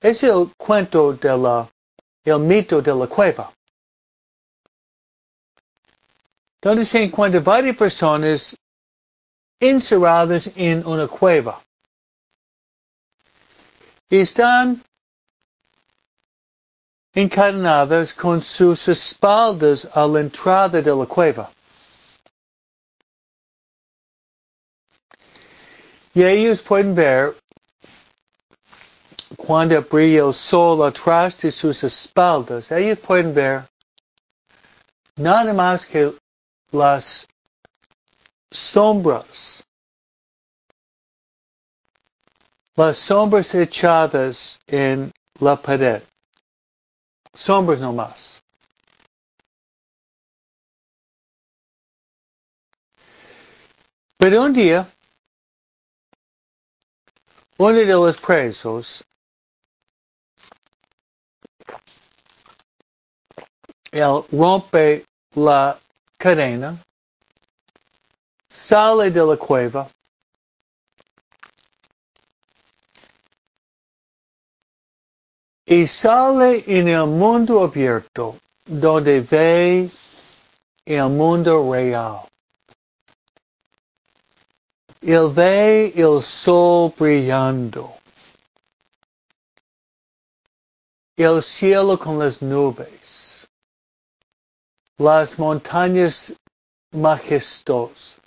Es 0.00 0.22
el 0.22 0.52
cuento 0.56 1.14
de 1.14 1.36
la, 1.36 1.68
el 2.24 2.38
mito 2.38 2.80
de 2.80 2.94
la 2.94 3.08
cueva 3.08 3.52
donde 6.60 6.84
se 6.84 7.02
encuentran 7.02 7.42
varias 7.42 7.76
personas 7.76 8.56
encerradas 9.58 10.50
en 10.54 10.86
una 10.86 11.06
cueva. 11.06 11.62
Están 14.08 14.82
encadenadas 17.14 18.12
con 18.12 18.42
sus 18.42 18.88
espaldas 18.88 19.88
a 19.94 20.06
la 20.06 20.20
entrada 20.20 20.80
de 20.80 20.94
la 20.94 21.06
cueva. 21.06 21.50
Y 26.12 26.24
ellos 26.24 26.60
pueden 26.60 26.94
ver 26.94 27.36
cuando 29.36 29.80
brilla 29.82 30.26
el 30.26 30.34
sol 30.34 30.84
atrás 30.84 31.40
de 31.40 31.52
sus 31.52 31.84
espaldas, 31.84 32.70
ellos 32.72 32.98
pueden 32.98 33.32
ver 33.32 33.62
nada 35.16 35.52
más 35.54 35.86
que 35.86 36.12
las 36.72 37.26
sombras, 38.50 39.64
las 42.76 42.96
sombras 42.96 43.54
echadas 43.54 44.58
en 44.66 45.12
la 45.40 45.56
pared, 45.56 46.02
sombras 47.34 47.80
no 47.80 47.92
más. 47.92 48.40
Pero 54.16 54.42
un 54.42 54.52
día, 54.52 54.86
uno 57.56 57.72
de 57.72 57.86
los 57.86 58.16
presos 58.18 59.02
él 63.92 64.24
rompe 64.30 65.04
la 65.34 65.78
cadena, 66.20 66.76
sale 68.50 69.10
de 69.10 69.24
la 69.24 69.36
cueva, 69.36 69.88
y 75.64 75.86
sale 75.86 76.62
en 76.66 76.88
el 76.88 77.06
mundo 77.06 77.62
abierto 77.62 78.36
donde 78.66 79.20
ve 79.22 79.88
el 80.84 81.08
mundo 81.08 81.72
real. 81.72 82.22
Él 85.00 85.30
ve 85.32 85.92
el 85.96 86.22
sol 86.22 86.92
brillando, 86.98 87.94
el 91.16 91.42
cielo 91.42 91.98
con 91.98 92.18
las 92.18 92.42
nubes, 92.42 93.29
las 95.00 95.38
montañas 95.38 96.34
majestuosas, 96.92 98.20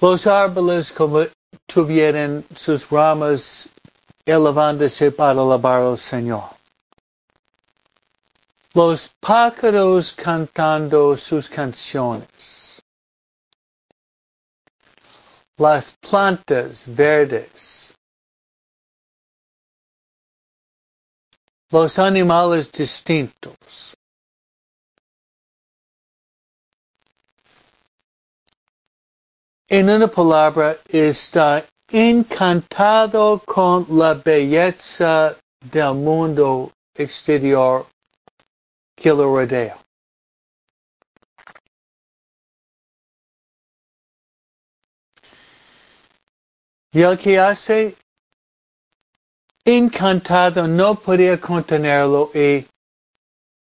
los 0.00 0.26
árboles 0.26 0.90
como 0.90 1.26
tuvieran 1.66 2.46
sus 2.54 2.88
ramas 2.88 3.68
elevándose 4.24 5.10
para 5.10 5.32
alabar 5.42 5.82
al 5.82 5.98
Señor. 5.98 6.44
Los 8.72 9.10
pájaros 9.20 10.14
cantando 10.14 11.14
sus 11.18 11.50
canciones. 11.50 12.82
Las 15.58 15.94
plantas 16.00 16.84
verdes. 16.86 17.85
Los 21.70 21.98
animales 21.98 22.70
distintos. 22.70 23.96
En 29.68 29.90
una 29.90 30.06
palabra, 30.06 30.76
está 30.88 31.66
encantado 31.88 33.40
con 33.44 33.84
la 33.88 34.14
belleza 34.14 35.36
del 35.60 35.94
mundo 35.94 36.72
exterior 36.94 37.86
que 38.94 39.08
lo 39.10 39.24
rodea. 39.24 39.76
Y 46.92 47.02
el 47.02 47.18
que 47.18 47.38
hace 47.38 47.96
encantado 49.66 50.68
no 50.68 50.94
podía 50.94 51.40
contenerlo 51.40 52.30
y 52.32 52.64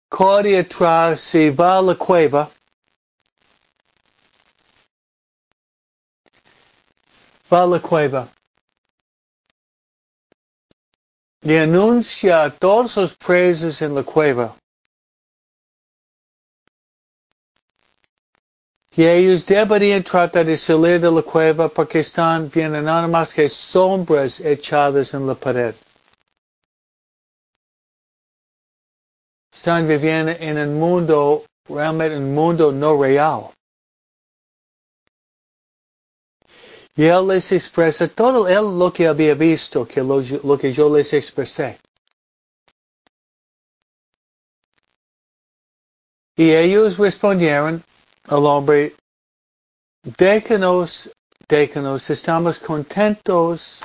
corre 0.08 0.60
atrás 0.60 1.34
y 1.34 1.50
va 1.50 1.80
a 1.80 1.82
la 1.82 1.96
cueva. 1.96 2.50
Va 7.52 7.64
a 7.64 7.66
la 7.66 7.80
cueva. 7.80 8.30
Y 11.42 11.56
anuncia 11.56 12.44
a 12.44 12.52
todos 12.52 12.96
los 12.98 13.16
presos 13.16 13.82
en 13.82 13.96
la 13.96 14.04
cueva 14.04 14.56
que 18.98 19.16
ellos 19.16 19.46
deberían 19.46 20.04
tratar 20.04 20.44
de 20.46 20.58
salir 20.58 21.00
de 21.00 21.12
la 21.12 21.22
cueva 21.22 21.70
porque 21.70 22.00
están 22.00 22.50
viendo 22.50 22.82
nada 22.82 23.08
más 23.08 23.32
que 23.32 23.48
sombras 23.48 24.40
echadas 24.40 25.14
en 25.14 25.28
la 25.28 25.36
pared. 25.36 25.76
Están 29.58 29.88
viviendo 29.88 30.32
en 30.34 30.56
un 30.60 30.80
mundo, 30.80 31.44
realmente 31.68 32.16
un 32.16 32.36
mundo 32.36 32.72
no 32.72 32.96
real. 33.02 33.50
Y 36.96 37.06
él 37.06 37.28
les 37.28 37.52
expresa 37.52 38.08
todo 38.08 38.48
él 38.48 38.78
lo 38.78 38.94
que 38.94 39.08
había 39.08 39.34
visto, 39.34 39.88
que 39.88 40.04
lo, 40.04 40.58
que 40.60 40.72
yo 40.72 40.96
les 40.96 41.12
expresé. 41.12 41.80
Y 46.36 46.52
ellos 46.52 47.00
respondieron, 47.00 47.84
al 48.26 48.46
hombre, 48.46 48.96
déjanos, 50.04 51.10
déjanos, 51.50 52.08
estamos 52.12 52.60
contentos, 52.60 53.82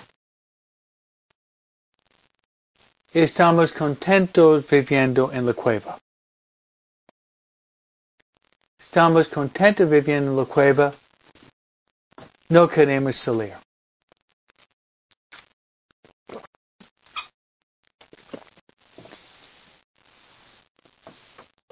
estamos 3.21 3.73
contentos 3.73 4.67
viviendo 4.67 5.31
en 5.33 5.45
la 5.45 5.53
cueva. 5.53 5.99
Estamos 8.79 9.29
contentos 9.29 9.89
viviendo 9.89 10.31
en 10.31 10.37
la 10.37 10.45
cueva, 10.45 10.93
no 12.49 12.69
queremos 12.69 13.17
salir. 13.17 13.55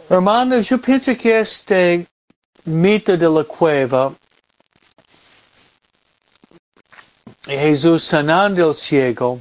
Hermanos, 0.08 0.68
yo 0.68 0.80
pienso 0.80 1.16
que 1.16 1.38
este 1.38 2.06
mito 2.64 3.16
de 3.16 3.28
la 3.28 3.44
cueva, 3.44 4.12
Jesús 7.44 8.04
sanando 8.04 8.70
el 8.70 8.76
ciego, 8.76 9.40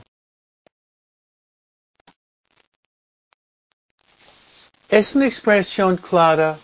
es 4.90 5.16
una 5.16 5.28
expresión 5.28 5.98
clara, 5.98 6.60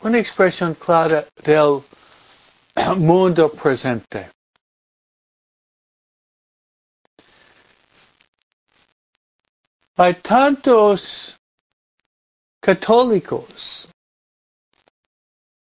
una 0.00 0.18
expresión 0.18 0.74
clara 0.74 1.26
del 1.44 1.82
mundo 2.96 3.52
presente. 3.52 4.30
Hay 9.96 10.14
tantos 10.14 11.36
católicos 12.60 13.88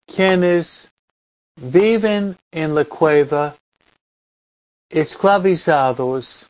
quienes 0.05 0.89
viven 1.55 2.37
en 2.51 2.73
la 2.73 2.85
cueva 2.85 3.57
esclavizados 4.89 6.47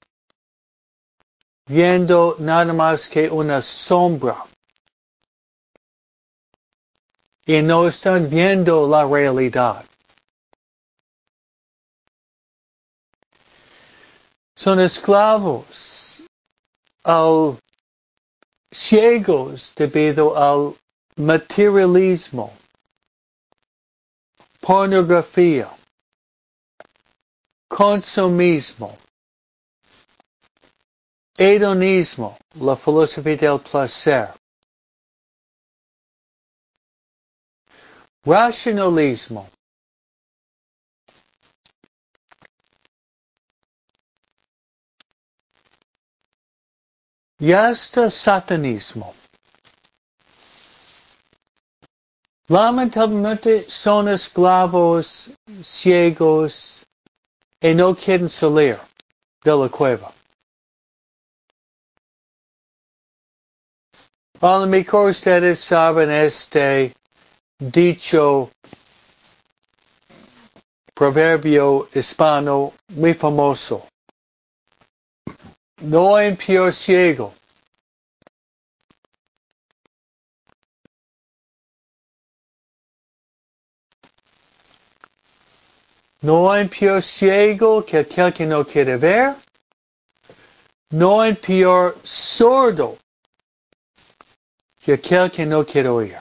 viendo 1.67 2.35
nada 2.39 2.73
más 2.73 3.07
que 3.07 3.29
una 3.29 3.61
sombra. 3.61 4.45
Y 7.45 7.61
no 7.61 7.87
están 7.87 8.29
viendo 8.29 8.87
la 8.87 9.05
realidad. 9.05 9.85
Son 14.55 14.79
esclavos 14.79 16.23
al 17.03 17.57
ciegos 18.71 19.73
debido 19.75 20.37
al 20.37 20.75
materialismo, 21.15 22.53
pornografía, 24.59 25.69
consumismo, 27.67 28.97
hedonismo, 31.37 32.37
la 32.55 32.75
filosofía 32.75 33.37
del 33.37 33.59
placer, 33.59 34.29
racionalismo, 38.25 39.47
y 47.39 47.51
hasta 47.51 48.09
satanismo. 48.09 49.13
Lamentablemente 52.47 53.69
son 53.69 54.07
esclavos 54.07 55.29
ciegos 55.61 56.85
y 57.59 57.75
no 57.75 57.93
quieren 57.93 58.29
salir 58.29 58.79
de 59.43 59.55
la 59.55 59.69
cueva. 59.69 60.13
Lo 64.39 64.67
mejor 64.67 65.09
ustedes 65.09 65.59
saben 65.59 66.11
este 66.11 66.93
dicho 67.57 68.51
proverbio 70.93 71.89
hispano 71.91 72.73
muy 72.89 73.15
famoso. 73.15 73.87
No 75.81 76.15
hay 76.15 76.35
peor 76.35 76.71
ciego. 76.71 77.33
No 86.21 86.51
hay 86.51 86.67
peor 86.67 87.01
ciego 87.01 87.83
que 87.83 87.97
aquel 87.97 88.31
que 88.31 88.45
no 88.45 88.63
quiere 88.63 88.97
ver. 88.97 89.35
No 90.91 91.21
hay 91.21 91.33
peor 91.33 91.97
sordo 92.03 92.99
que 94.87 94.93
aquel 94.93 95.29
que 95.29 95.45
no 95.45 95.65
quiere 95.65 95.89
oír. 95.89 96.17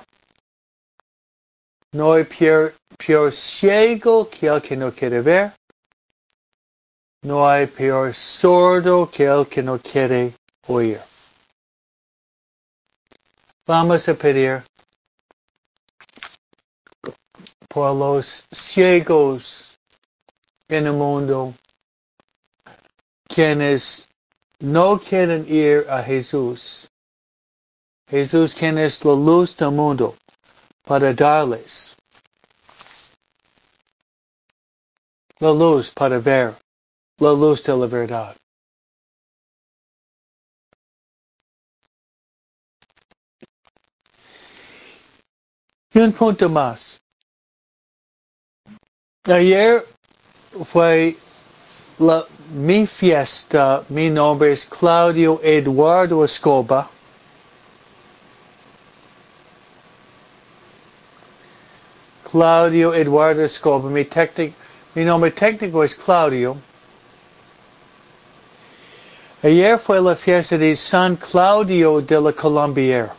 No 1.92 2.14
hay 2.14 2.24
peor, 2.24 2.74
peor 2.98 3.31
ciego 3.31 4.29
que 4.29 4.48
el 4.48 4.61
que 4.61 4.74
no 4.74 4.90
quiere 4.90 5.20
ver. 5.20 5.52
no 7.22 7.46
hay 7.46 7.66
peor 7.68 8.12
sordo 8.12 9.09
que 9.09 9.24
el 9.24 9.46
que 9.46 9.62
no 9.62 9.79
quiere 9.79 10.35
oír. 10.66 11.00
Vamos 13.68 14.09
a 14.09 14.14
pedir 14.14 14.64
por 17.68 17.94
los 17.94 18.44
ciegos 18.50 19.79
en 20.68 20.87
el 20.88 20.92
mundo, 20.92 21.55
quienes 23.29 24.09
no 24.59 24.98
quieren 24.98 25.46
ir 25.48 25.87
a 25.88 26.02
Jesús. 26.02 26.90
Jesús 28.09 28.55
quien 28.55 28.79
es 28.79 29.05
la 29.05 29.12
luz 29.14 29.57
del 29.57 29.73
mundo 29.73 30.16
para 30.85 31.12
darles 31.12 31.97
la 35.40 35.53
luz 35.53 35.90
para 35.90 36.19
ver 36.19 36.57
la 37.19 37.33
luz 37.33 37.62
de 37.62 37.77
la 37.77 37.87
verdad. 37.87 38.37
Y 45.92 45.99
un 45.99 46.12
punto 46.12 46.49
más. 46.49 47.01
Ayer 49.25 49.85
fue 50.66 51.16
la, 51.99 52.27
mi 52.51 52.87
fiesta, 52.87 53.83
mi 53.88 54.11
nombre 54.11 54.53
es 54.53 54.64
Claudio 54.66 55.40
Eduardo 55.42 56.25
Escoba. 56.25 56.90
Claudio 62.37 62.92
Eduardo 62.92 63.44
Escoba, 63.44 63.88
mi, 63.88 64.05
técnico, 64.05 64.55
mi 64.94 65.05
nombre 65.05 65.31
técnico 65.31 65.83
es 65.83 65.94
Claudio. 65.94 66.59
Ayer 69.42 69.79
fue 69.79 70.03
la 70.03 70.14
fiesta 70.14 70.59
de 70.59 70.77
San 70.77 71.16
Claudio 71.16 72.03
de 72.03 72.20
la 72.20 72.33
Colombier. 72.33 73.11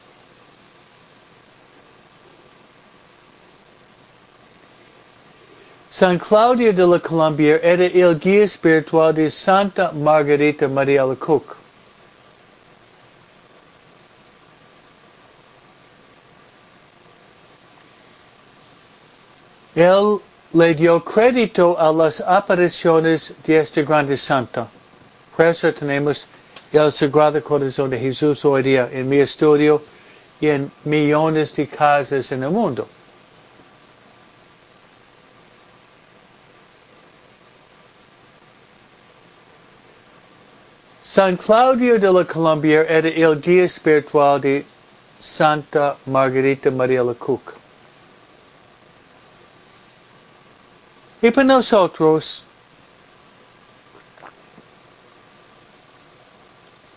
San 5.89 6.19
Claudio 6.19 6.71
de 6.71 6.85
la 6.85 6.99
Colombier 6.99 7.59
era 7.63 7.85
el 7.85 8.19
guía 8.19 8.43
espiritual 8.43 9.15
de 9.15 9.31
Santa 9.31 9.91
Margarita 9.93 10.67
María 10.67 11.03
Lecoq. 11.03 11.57
Él 19.75 20.19
le 20.53 20.73
dio 20.73 21.03
crédito 21.03 21.77
a 21.79 21.91
las 21.91 22.21
apariciones 22.21 23.33
de 23.45 23.59
este 23.59 23.83
grande 23.83 24.17
santo. 24.17 24.67
Por 25.35 25.45
eso 25.45 25.73
tenemos 25.73 26.25
el 26.71 26.91
Sagrado 26.91 27.43
Corazón 27.43 27.89
de 27.89 27.99
Jesús 27.99 28.43
hoy 28.43 28.63
día 28.63 28.89
en 28.91 29.07
mi 29.07 29.17
estudio 29.19 29.81
y 30.39 30.47
en 30.47 30.71
millones 30.83 31.55
de 31.55 31.67
casas 31.67 32.31
en 32.31 32.43
el 32.43 32.51
mundo. 32.51 32.87
San 41.03 41.37
Claudio 41.37 41.97
de 41.97 42.11
la 42.11 42.25
Colombia 42.25 42.83
era 42.83 43.07
el 43.07 43.41
guía 43.41 43.63
espiritual 43.63 44.41
de 44.41 44.65
Santa 45.19 45.95
Margarita 46.05 46.69
María 46.69 47.01
Lecoq. 47.01 47.66
Y 51.21 51.31
para 51.31 51.45
nosotros, 51.45 52.43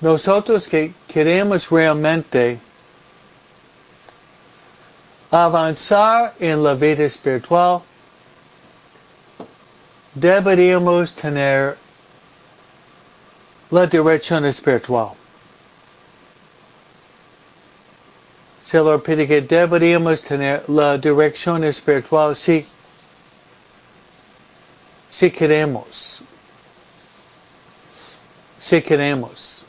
nosotros 0.00 0.66
que 0.68 0.92
queremos 1.08 1.68
realmente. 1.70 2.58
Avanzar 5.32 6.34
en 6.40 6.60
la 6.60 6.74
vida 6.74 7.04
espiritual, 7.04 7.82
deberíamos 10.12 11.14
tener 11.14 11.78
la 13.70 13.86
dirección 13.86 14.44
espiritual. 14.44 15.10
Se 18.62 18.78
lo 18.78 19.00
pide 19.00 19.28
que 19.28 19.40
deberíamos 19.40 20.20
tener 20.22 20.64
la 20.68 20.98
dirección 20.98 21.62
espiritual 21.62 22.34
si 22.34 22.66
si 25.10 25.30
queremos, 25.30 26.22
si 28.58 28.80
queremos. 28.80 29.64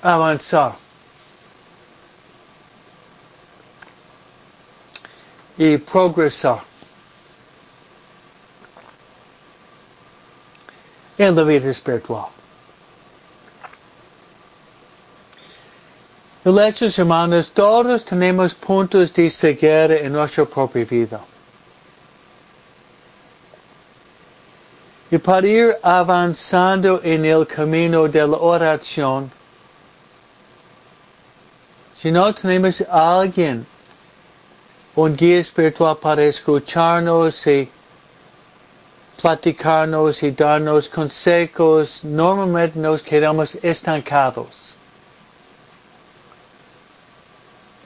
Avanzar 0.00 0.76
y 5.56 5.76
progresar 5.78 6.62
en 11.18 11.34
la 11.34 11.42
vida 11.42 11.68
espiritual. 11.70 12.37
Hechos 16.56 16.98
hermanos, 16.98 17.50
todos 17.50 18.04
tenemos 18.04 18.54
puntos 18.54 19.12
de 19.12 19.28
ceguera 19.28 19.96
en 19.96 20.12
nuestra 20.12 20.46
propia 20.46 20.84
vida. 20.84 21.20
Y 25.10 25.18
para 25.18 25.46
ir 25.46 25.76
avanzando 25.82 27.00
en 27.02 27.24
el 27.24 27.46
camino 27.46 28.08
de 28.08 28.26
la 28.26 28.36
oración, 28.36 29.30
si 31.94 32.10
no 32.10 32.32
tenemos 32.32 32.80
a 32.82 33.20
alguien, 33.20 33.66
un 34.94 35.16
guía 35.16 35.40
espiritual 35.40 35.96
para 35.96 36.24
escucharnos 36.24 37.46
y 37.46 37.68
platicarnos 39.20 40.22
y 40.22 40.30
darnos 40.30 40.88
consejos, 40.88 42.04
normalmente 42.04 42.78
nos 42.78 43.02
quedamos 43.02 43.54
estancados. 43.62 44.77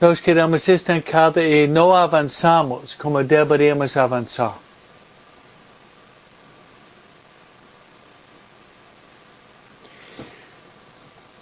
Nos 0.03 0.21
quedamos 0.21 0.67
estancados 0.67 1.41
y 1.41 1.65
no 1.65 1.95
avanzamos 1.95 2.93
como 2.95 3.23
deberíamos 3.23 3.95
avanzar. 3.95 4.51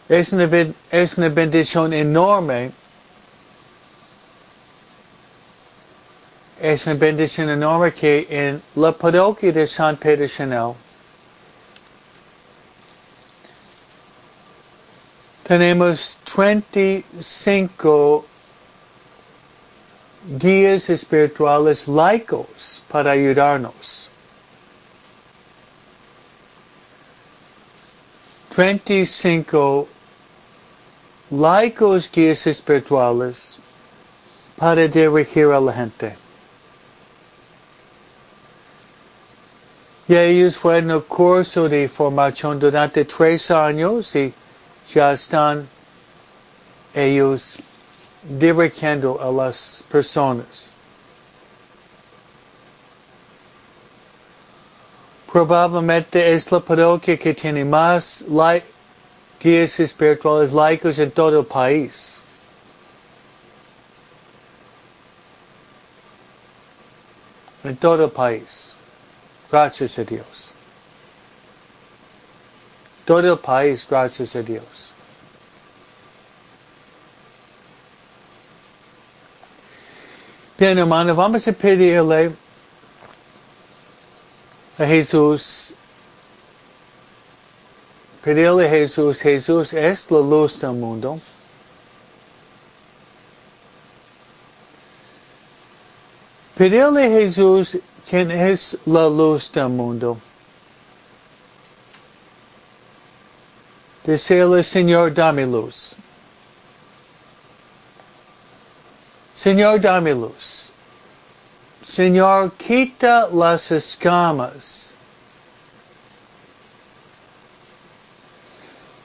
Es 0.07 0.31
una, 0.31 0.47
es 0.91 1.17
una 1.17 1.29
bendición 1.29 1.91
enorme. 1.91 2.71
Es 6.61 6.85
una 6.85 6.95
bendición 6.97 7.49
enorme 7.49 7.91
que 7.91 8.27
en 8.29 8.61
la 8.75 8.91
parroquia 8.91 9.51
de 9.51 9.65
San 9.65 9.97
Pedro 9.97 10.27
Chanel 10.27 10.73
tenemos 15.47 16.19
35 16.31 18.27
guías 20.27 20.89
espirituales 20.89 21.87
laicos 21.87 22.81
para 22.89 23.11
ayudarnos. 23.11 24.09
25 28.55 29.87
laicos 31.31 32.11
guías 32.11 32.45
espirituales 32.45 33.57
para 34.57 34.87
dirigir 34.87 35.45
a 35.47 35.59
la 35.59 35.73
gente. 35.73 36.15
Y 40.07 40.15
ellos 40.15 40.57
fueron 40.57 40.91
el 40.91 41.03
curso 41.03 41.69
de 41.69 41.87
formación 41.87 42.59
durante 42.59 43.05
tres 43.05 43.49
años 43.49 44.13
y 44.13 44.33
ya 44.93 45.13
están 45.13 45.67
ellos 46.93 47.59
dirigiendo 48.23 49.19
a 49.21 49.31
las 49.31 49.83
personas. 49.89 50.69
Probablemente 55.31 56.33
es 56.33 56.51
la 56.51 56.59
parroquia 56.59 57.17
que 57.17 57.33
tiene 57.33 57.63
más 57.63 58.23
guías 59.39 59.79
espirituales 59.79 60.51
laicos 60.51 60.99
en 60.99 61.09
todo 61.09 61.39
el 61.39 61.45
país. 61.45 62.17
En 67.63 67.77
todo 67.77 68.05
el 68.05 68.11
país. 68.11 68.73
Gracias 69.49 69.97
a 69.97 70.03
Dios. 70.03 70.51
Todo 73.05 73.33
el 73.33 73.39
país, 73.39 73.85
gracias 73.89 74.35
a 74.35 74.41
Dios. 74.41 74.91
Bien, 80.61 80.77
hermano, 80.77 81.15
vamos 81.15 81.47
a 81.47 81.53
pedirle 81.53 82.33
a 84.77 84.85
Jesús, 84.85 85.73
pedirle 88.23 88.67
a 88.67 88.69
Jesús, 88.69 89.19
Jesús 89.21 89.73
es 89.73 90.11
la 90.11 90.19
luz 90.19 90.59
del 90.59 90.73
mundo. 90.73 91.19
Pedirle 96.55 97.07
a 97.07 97.09
Jesús 97.09 97.79
quién 98.07 98.29
es 98.29 98.77
la 98.85 99.09
luz 99.09 99.51
del 99.51 99.69
mundo. 99.69 100.19
Decirle, 104.03 104.63
Señor, 104.63 105.11
dame 105.11 105.47
luz. 105.47 105.95
Señor, 109.41 109.79
dame 109.79 110.13
luz. 110.13 110.69
Señor, 111.83 112.51
quita 112.59 113.27
las 113.33 113.71
escamas. 113.71 114.93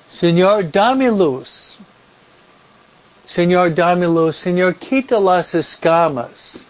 Señor, 0.07 0.71
dame 0.71 1.11
luz. 1.11 1.79
Señor, 3.25 3.75
dame 3.75 4.07
luz. 4.07 4.37
Señor, 4.37 4.75
quita 4.75 5.19
las 5.19 5.55
escamas. 5.55 6.67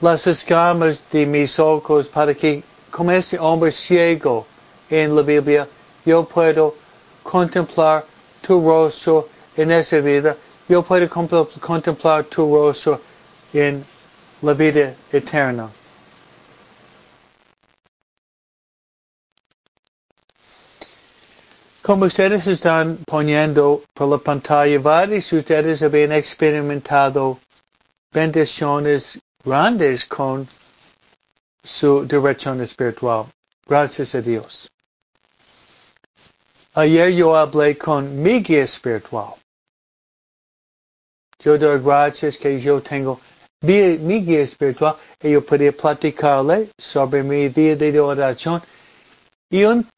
Las 0.00 0.24
escamas 0.28 1.04
de 1.10 1.26
mis 1.26 1.58
ojos 1.58 2.06
para 2.06 2.32
que, 2.32 2.62
como 2.92 3.10
ese 3.10 3.40
hombre 3.40 3.72
ciego 3.72 4.46
en 4.88 5.16
la 5.16 5.22
Biblia, 5.22 5.66
yo 6.04 6.22
puedo 6.22 6.76
contemplar 7.24 8.04
tu 8.40 8.64
rostro 8.64 9.28
en 9.56 9.72
esa 9.72 9.98
vida. 9.98 10.36
Yo 10.72 10.82
puedo 10.82 11.06
contemplar 11.60 12.24
tu 12.24 12.50
rostro 12.50 12.98
en 13.52 13.84
la 14.40 14.54
vida 14.54 14.94
eterna. 15.12 15.68
Como 21.82 22.06
ustedes 22.06 22.46
están 22.46 22.96
poniendo 23.04 23.82
por 23.92 24.08
la 24.08 24.16
pantalla, 24.16 24.78
varios 24.78 25.28
de 25.28 25.38
ustedes 25.40 25.82
habían 25.82 26.12
experimentado 26.12 27.38
bendiciones 28.10 29.18
grandes 29.44 30.06
con 30.06 30.48
su 31.62 32.06
dirección 32.06 32.62
espiritual. 32.62 33.26
Gracias 33.66 34.14
a 34.14 34.22
Dios. 34.22 34.70
Ayer 36.72 37.12
yo 37.12 37.36
hablé 37.36 37.76
con 37.76 38.22
mi 38.22 38.42
guía 38.42 38.64
espiritual. 38.64 39.41
Yo 41.44 41.58
doy 41.58 41.80
gracias 41.80 42.36
que 42.36 42.60
yo 42.60 42.80
tengo 42.80 43.20
mi, 43.62 44.20
guía 44.20 44.42
espiritual 44.42 44.96
y 45.20 45.30
yo 45.30 45.44
podía 45.44 45.72
platicarle 45.72 46.68
sobre 46.78 47.22
mi 47.22 47.48
vida 47.48 47.90
de 47.90 48.00
oración 48.00 48.62
y 49.50 49.64
un 49.64 49.88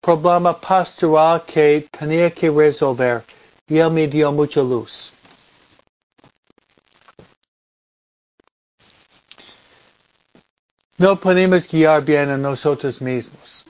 problema 0.00 0.58
pastoral 0.58 1.44
que 1.44 1.86
tenía 1.90 2.30
que 2.30 2.50
resolver 2.50 3.24
y 3.68 3.78
él 3.78 3.90
me 3.90 4.06
dio 4.06 4.32
mucha 4.32 4.60
luz. 4.60 5.12
No 10.96 11.16
podemos 11.16 11.66
guiar 11.66 12.04
bien 12.04 12.28
a 12.28 12.36
nosotros 12.36 13.00
mismos. 13.00 13.64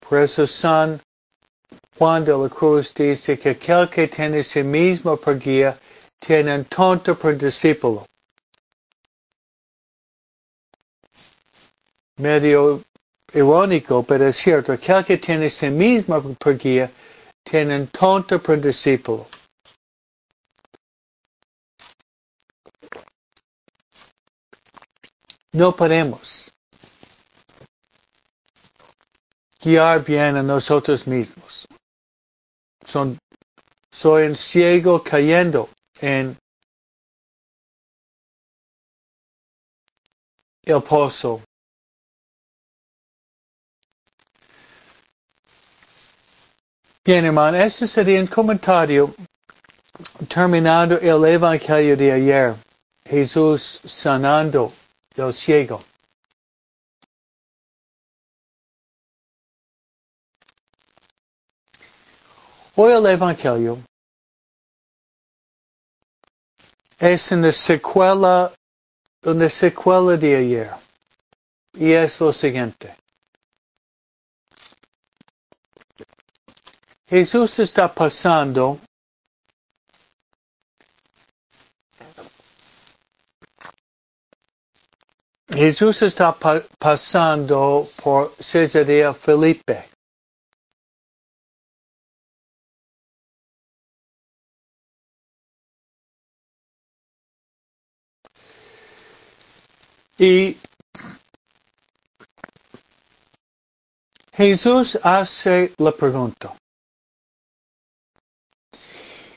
Por 0.00 0.18
eso 0.20 0.46
San 0.46 1.00
Juan 1.98 2.24
de 2.24 2.36
la 2.36 2.48
Cruz 2.48 2.92
dice 2.92 3.38
que 3.38 3.50
aquel 3.50 3.88
que 3.88 4.06
tiene 4.08 4.42
sí 4.42 4.62
mismo 4.62 5.16
por 5.16 5.38
guía 5.38 5.78
tiene 6.18 6.54
un 6.54 6.64
tonto 6.64 7.18
por 7.18 7.36
discípulo. 7.36 8.06
medio 12.18 12.82
irónico, 13.32 14.02
pero 14.02 14.28
es 14.28 14.36
cierto, 14.36 14.72
aquel 14.72 15.04
que 15.04 15.18
tiene 15.18 15.50
sí 15.50 15.68
mismo 15.68 16.34
por 16.34 16.56
guía 16.56 16.90
tiene 17.44 17.76
un 17.76 17.86
tonto 17.88 18.42
por 18.42 18.60
discípulo. 18.60 19.26
No 25.52 25.74
podemos 25.74 26.52
guiar 29.60 30.04
bien 30.04 30.36
a 30.36 30.42
nosotros 30.42 31.06
mismos. 31.06 31.66
Son, 32.84 33.18
soy 33.90 34.26
un 34.26 34.36
ciego 34.36 35.02
cayendo 35.02 35.68
en 36.00 36.36
el 40.64 40.82
pozo 40.82 41.42
Bien, 47.06 47.24
hermano, 47.24 47.56
este 47.58 47.86
sería 47.86 48.20
un 48.20 48.26
comentario 48.26 49.14
terminando 50.28 50.98
el 50.98 51.24
Evangelio 51.24 51.96
de 51.96 52.10
ayer. 52.10 52.56
Jesús 53.08 53.80
sanando 53.84 54.72
el 55.14 55.32
ciego. 55.32 55.84
Hoy 62.74 62.92
el 62.92 63.06
Evangelio 63.06 63.78
es 66.98 67.30
una 67.32 67.52
secuela, 67.52 68.52
una 69.22 69.48
secuela 69.48 70.16
de 70.16 70.36
ayer. 70.36 70.70
Y 71.74 71.92
es 71.92 72.20
lo 72.20 72.32
siguiente. 72.32 72.96
Jesús 77.08 77.58
está 77.58 77.92
pasando 77.92 78.80
Jesús 85.56 86.02
está 86.02 86.32
pa 86.32 86.60
pasando 86.78 87.88
por 88.02 88.34
Cesarea 88.38 89.14
Felipe. 89.14 89.95
Y 100.18 100.56
Jesús 104.32 104.98
hace 105.02 105.72
la 105.78 105.92
pregunta. 105.92 106.54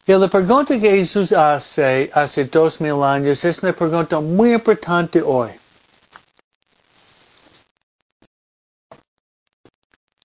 Y 0.06 0.14
la 0.14 0.28
pregunta 0.28 0.80
que 0.80 0.90
Jesús 0.90 1.32
hace 1.32 2.10
hace 2.14 2.46
dos 2.46 2.82
mil 2.82 3.04
años 3.04 3.44
es 3.46 3.62
una 3.62 3.74
pregunta 3.74 4.20
muy 4.20 4.54
importante 4.54 5.22
hoy. 5.22 5.52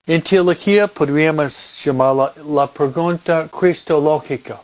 En 0.06 0.22
teología 0.22 0.86
podríamos 0.86 1.82
llamarla 1.84 2.32
la 2.46 2.66
pregunta 2.66 3.48
cristológica. 3.48 4.60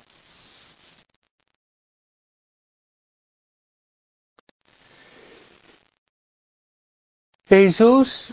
Jesús 7.51 8.33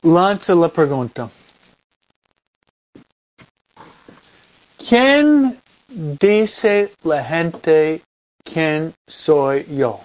lanza 0.00 0.54
la 0.54 0.68
pregunta. 0.68 1.30
¿Quién 4.88 5.60
dice 5.86 6.94
la 7.02 7.22
gente 7.22 8.02
quién 8.42 8.94
soy 9.06 9.66
yo? 9.76 10.00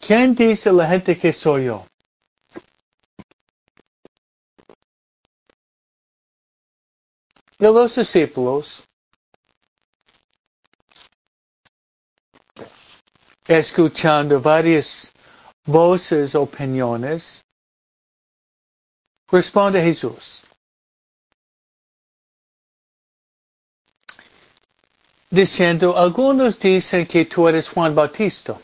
¿Quién 0.00 0.36
dice 0.36 0.72
la 0.72 0.86
gente 0.86 1.18
que 1.18 1.32
soy 1.32 1.64
yo? 1.64 1.84
Y 7.58 7.64
los 7.64 7.96
discípulos 7.96 8.84
escuchando 13.58 14.40
varias 14.40 15.12
voces, 15.64 16.34
opiniones, 16.34 17.42
Responde 19.32 19.80
Jesús. 19.82 20.44
Diciendo, 25.30 25.96
algunos 25.96 26.58
dicen 26.58 27.06
que 27.06 27.24
tú 27.24 27.48
eres 27.48 27.70
Juan 27.70 27.94
Bautista. 27.94 28.60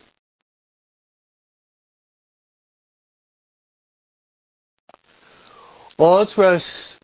Otros, 5.96 6.98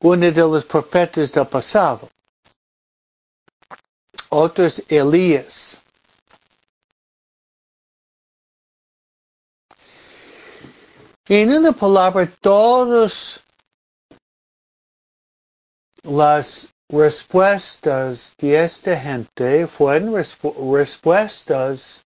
uno 0.00 0.30
de 0.30 0.40
los 0.40 0.64
profetas 0.64 1.32
del 1.32 1.48
pasado. 1.48 2.08
otro 4.30 4.64
es 4.64 4.80
Elías. 4.88 5.83
En 11.26 11.50
una 11.50 11.72
palabra, 11.72 12.30
todas 12.42 13.42
las 16.02 16.74
respuestas 16.90 18.34
de 18.36 18.62
esta 18.62 18.94
gente 18.94 19.66
fueron 19.66 20.14
respu 20.14 20.76
respuestas 20.76 22.04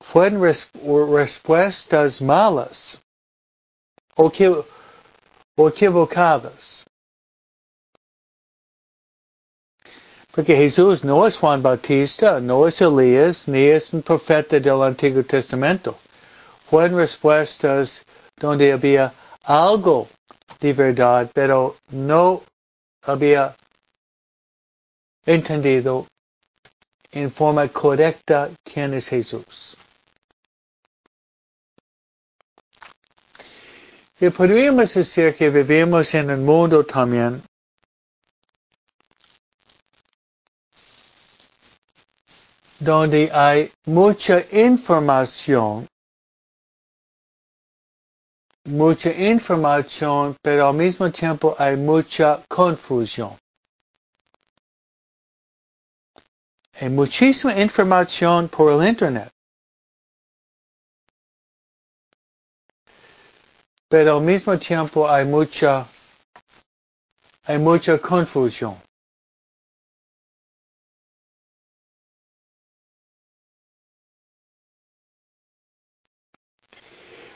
fueron 0.00 0.42
res 0.42 0.70
respuestas 0.74 2.20
malas 2.20 3.02
o, 4.16 4.30
o 5.56 5.68
equivocadas. 5.68 6.87
Porque 10.38 10.54
Jesús 10.54 11.02
no 11.02 11.26
es 11.26 11.36
Juan 11.36 11.60
Bautista, 11.60 12.38
no 12.38 12.68
es 12.68 12.80
Elías, 12.80 13.48
ni 13.48 13.64
es 13.64 13.92
un 13.92 14.02
profeta 14.02 14.60
del 14.60 14.82
Antiguo 14.82 15.24
Testamento. 15.24 15.98
Fueron 16.70 16.98
respuestas 16.98 18.04
donde 18.36 18.72
había 18.72 19.12
algo 19.42 20.06
de 20.60 20.72
verdad, 20.72 21.28
pero 21.34 21.74
no 21.90 22.44
había 23.02 23.56
entendido 25.26 26.06
en 27.10 27.32
forma 27.32 27.66
correcta 27.66 28.48
quién 28.62 28.94
es 28.94 29.08
Jesús. 29.08 29.76
Y 34.20 34.30
podríamos 34.30 34.94
decir 34.94 35.34
que 35.34 35.50
vivimos 35.50 36.14
en 36.14 36.30
un 36.30 36.44
mundo 36.44 36.84
también 36.84 37.42
donde 42.78 43.30
hay 43.32 43.72
mucha 43.86 44.40
información, 44.52 45.88
mucha 48.64 49.10
información, 49.10 50.36
pero 50.42 50.68
al 50.68 50.74
mismo 50.74 51.10
tiempo 51.10 51.56
hay 51.58 51.76
mucha 51.76 52.42
confusión. 52.48 53.36
Hay 56.80 56.90
muchísima 56.90 57.58
información 57.58 58.48
por 58.48 58.72
el 58.72 58.88
Internet. 58.88 59.28
Pero 63.88 64.18
al 64.18 64.22
mismo 64.22 64.56
tiempo 64.58 65.08
hay 65.10 65.24
mucha, 65.24 65.86
hay 67.46 67.58
mucha 67.58 67.98
confusión. 67.98 68.76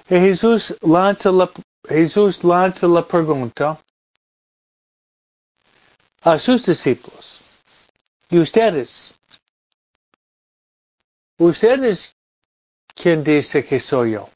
Jesús 0.08 0.74
lanza 0.82 1.30
la, 1.30 1.50
Jesús 1.88 2.44
lanza 2.44 2.86
la 2.86 3.06
pregunta 3.06 3.78
a 6.22 6.38
sus 6.38 6.64
discípulos. 6.64 7.40
¿Y 8.28 8.38
ustedes? 8.38 9.14
¿Ustedes 11.38 12.14
quién 12.94 13.24
dice 13.24 13.64
que 13.64 13.80
soy 13.80 14.12
yo? 14.12 14.28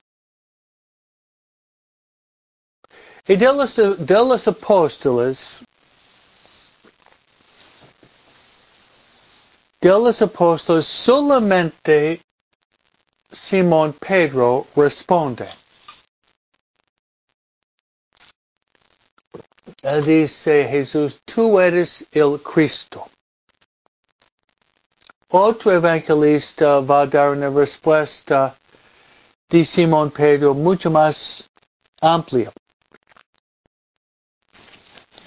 Y 3.29 3.37
de 3.37 3.47
los, 3.47 3.75
de 3.75 4.15
los 4.15 4.47
apóstoles, 4.47 5.65
de 9.81 9.89
los 9.89 10.23
apóstoles 10.23 10.87
solamente 10.87 12.21
Simón 13.37 13.93
Pedro 13.93 14.67
responde. 14.75 15.49
Él 19.83 20.05
dice, 20.05 20.67
Jesús, 20.69 21.21
tú 21.25 21.61
eres 21.61 22.05
el 22.13 22.41
Cristo. 22.43 23.09
Otro 25.29 25.73
evangelista 25.73 26.81
va 26.81 27.03
a 27.03 27.07
dar 27.07 27.31
una 27.31 27.51
respuesta 27.51 28.57
de 29.49 29.65
Simón 29.65 30.11
Pedro 30.11 30.55
mucho 30.55 30.91
más 30.91 31.49
amplia. 32.01 32.53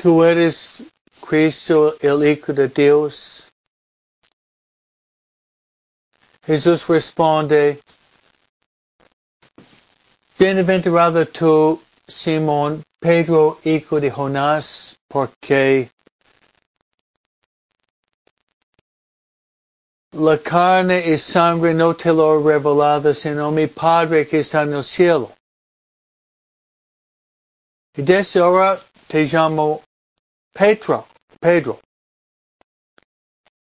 Tú 0.01 0.23
eres 0.23 0.81
Cristo, 1.21 1.95
el 1.99 2.27
Hijo 2.27 2.53
de 2.53 2.67
Dios. 2.69 3.51
Jesús 6.45 6.87
responde, 6.87 7.79
Bienaventurado 10.39 11.27
tú, 11.27 11.81
Simón, 12.07 12.81
Pedro, 12.97 13.59
hijo 13.65 13.99
de 13.99 14.09
Jonás, 14.09 14.97
porque 15.09 15.91
la 20.13 20.37
carne 20.37 21.11
y 21.11 21.17
sangre 21.17 21.73
no 21.73 21.93
te 21.93 22.13
lo 22.13 22.41
revelado, 22.41 23.13
sino 23.13 23.51
mi 23.51 23.67
Padre 23.67 24.25
que 24.29 24.39
está 24.39 24.61
en 24.61 24.75
el 24.75 24.83
cielo. 24.85 25.29
Y 27.97 28.01
desde 28.03 28.39
ahora 28.39 28.79
te 29.07 29.25
llamo 29.25 29.83
Pedro, 30.53 31.05
Pedro. 31.37 31.81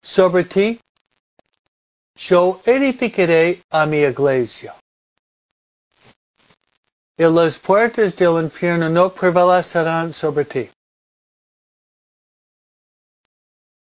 Sobre 0.03 0.43
ti, 0.43 0.81
yo 2.17 2.61
edificaré 2.67 3.63
a 3.71 3.87
mi 3.87 3.99
iglesia 3.99 4.75
y 7.17 7.23
las 7.25 7.59
puertas 7.59 8.17
del 8.17 8.43
infierno 8.43 8.89
no 8.89 9.11
prevalecerán 9.11 10.13
sobre 10.13 10.45
ti. 10.45 10.71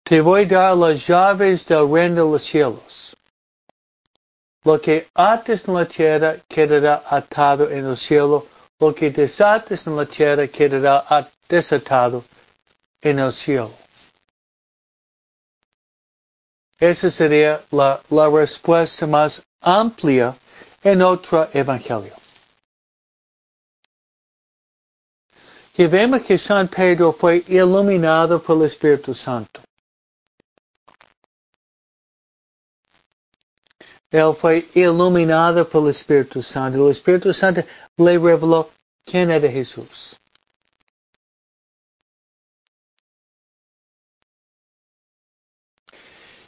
Te 0.04 0.20
voy 0.20 0.44
a 0.44 0.46
dar 0.46 0.76
las 0.76 1.04
llaves 1.06 1.66
del 1.66 1.90
reino 1.90 2.24
de 2.26 2.30
los 2.32 2.44
cielos. 2.44 3.16
Lo 4.62 4.80
que 4.80 5.08
ates 5.14 5.66
en 5.66 5.74
la 5.74 5.86
tierra 5.86 6.36
quedará 6.48 7.02
atado 7.08 7.68
en 7.70 7.86
el 7.86 7.96
cielo, 7.96 8.46
lo 8.78 8.94
que 8.94 9.10
desates 9.10 9.86
en 9.86 9.96
la 9.96 10.06
tierra 10.06 10.46
quedará 10.46 11.28
desatado 11.48 12.24
en 13.00 13.18
el 13.18 13.32
cielo. 13.32 13.72
Esa 16.78 17.10
sería 17.10 17.60
la, 17.72 18.00
la 18.10 18.28
respuesta 18.28 19.06
más 19.06 19.42
amplia 19.60 20.36
en 20.84 21.02
otro 21.02 21.48
evangelio. 21.52 22.14
Que 25.76 25.86
vemos 25.88 26.22
que 26.22 26.38
San 26.38 26.68
Pedro 26.68 27.12
fue 27.12 27.44
iluminado 27.48 28.42
por 28.42 28.56
el 28.56 28.64
Espíritu 28.64 29.14
Santo. 29.14 29.60
Él 34.10 34.34
fue 34.34 34.66
iluminado 34.72 35.68
por 35.68 35.82
el 35.82 35.90
Espíritu 35.90 36.42
Santo. 36.42 36.86
El 36.86 36.92
Espíritu 36.92 37.30
Santo 37.34 37.62
le 37.98 38.18
reveló 38.18 38.70
quién 39.04 39.30
era 39.30 39.50
Jesús. 39.50 40.16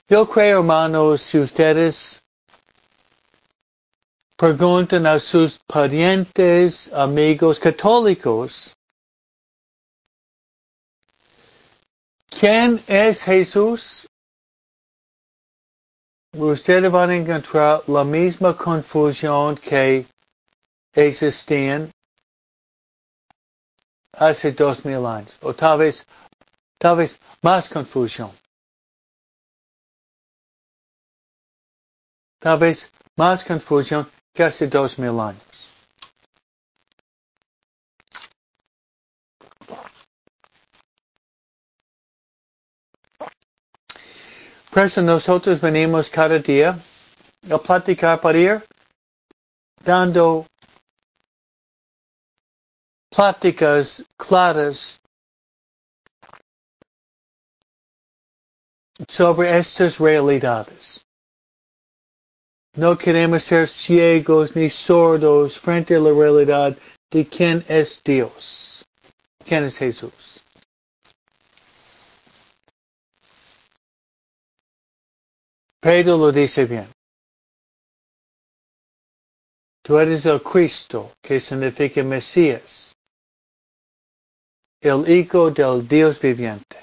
Yo 0.08 0.26
creo, 0.26 0.60
hermanos, 0.60 1.20
si 1.20 1.38
ustedes 1.38 2.22
preguntan 4.38 5.04
a 5.06 5.20
sus 5.20 5.58
parientes, 5.66 6.90
amigos 6.94 7.60
católicos, 7.60 8.74
¿Quién 12.38 12.80
es 12.86 13.24
Jesús? 13.24 14.06
Ustedes 16.36 16.92
van 16.92 17.10
a 17.10 17.16
encontrar 17.16 17.82
la 17.88 18.04
misma 18.04 18.56
confusión 18.56 19.56
que 19.56 20.06
existían 20.92 21.90
hace 24.12 24.52
dos 24.52 24.84
mil 24.84 25.04
años, 25.04 25.36
o 25.42 25.52
tal 25.52 25.78
vez, 25.78 26.06
tal 26.78 26.98
vez 26.98 27.18
más 27.42 27.68
confusión. 27.68 28.30
Tal 32.38 32.58
vez 32.60 32.88
más 33.16 33.44
confusión 33.44 34.08
que 34.32 34.44
hace 34.44 34.68
dos 34.68 34.96
mil 34.96 35.18
años. 35.18 35.47
Por 44.78 44.86
eso 44.86 45.02
nosotros 45.02 45.60
venimos 45.60 46.08
cada 46.08 46.38
día 46.38 46.78
a 47.50 47.58
platicar 47.58 48.20
para 48.20 48.38
ir 48.38 48.62
dando 49.82 50.46
pláticas 53.10 54.04
claras 54.16 55.00
sobre 59.08 59.58
estas 59.58 59.98
realidades. 59.98 61.04
No 62.76 62.96
queremos 62.96 63.42
ser 63.42 63.66
ciegos 63.66 64.54
ni 64.54 64.70
sordos 64.70 65.58
frente 65.58 65.96
a 65.96 65.98
la 65.98 66.12
realidad 66.12 66.76
de 67.10 67.26
quién 67.26 67.64
es 67.66 68.00
Dios, 68.04 68.84
quién 69.44 69.64
es 69.64 69.76
Jesús. 69.76 70.37
Pedro 75.80 76.16
lo 76.16 76.32
dice 76.32 76.64
bien. 76.64 76.88
Tú 79.82 79.98
eres 79.98 80.26
el 80.26 80.42
Cristo, 80.42 81.12
que 81.22 81.38
significa 81.38 82.02
Mesías, 82.02 82.94
el 84.80 85.08
Hijo 85.08 85.50
del 85.50 85.86
Dios 85.86 86.20
viviente. 86.20 86.76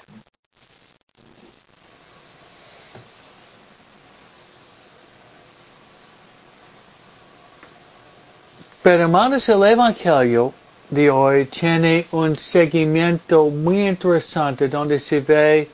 Pero 8.82 9.02
hermanos, 9.02 9.48
el 9.48 9.64
Evangelio 9.64 10.54
de 10.90 11.10
hoy 11.10 11.44
tiene 11.46 12.06
un 12.12 12.36
seguimiento 12.36 13.50
muy 13.50 13.88
interesante 13.88 14.68
donde 14.68 14.98
se 15.00 15.20
ve 15.20 15.68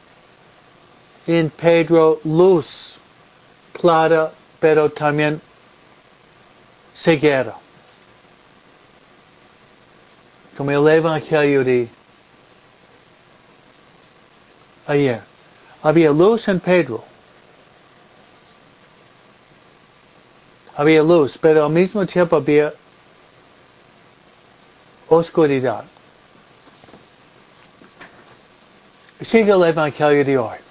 en 1.27 1.51
Pedro 1.51 2.21
luz 2.25 2.99
clara, 3.73 4.33
pero 4.61 4.91
también 4.91 5.41
ceguera. 6.95 7.57
Como 10.57 10.71
el 10.71 10.87
Evangelio 10.89 11.65
de 11.65 11.89
ayer. 14.87 15.23
Había 15.83 16.11
luz 16.11 16.47
en 16.49 16.61
Pedro. 16.61 17.05
Había 20.77 21.03
luz, 21.03 21.39
pero 21.39 21.65
al 21.67 21.73
mismo 21.73 22.07
tiempo 22.07 22.37
había 22.37 22.73
oscuridad. 25.09 25.85
Sigue 29.21 29.53
el 29.53 29.65
Evangelio 29.65 30.25
de 30.25 30.39
hoy. 30.39 30.62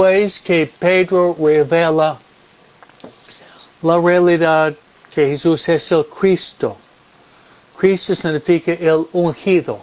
Después 0.00 0.40
que 0.40 0.72
Pedro 0.78 1.36
revela 1.38 2.18
la 3.82 3.98
realidad 3.98 4.74
que 5.14 5.26
Jesús 5.26 5.68
es 5.68 5.92
el 5.92 6.06
Cristo. 6.06 6.78
Cristo 7.76 8.14
significa 8.14 8.72
el 8.72 9.06
ungido. 9.12 9.78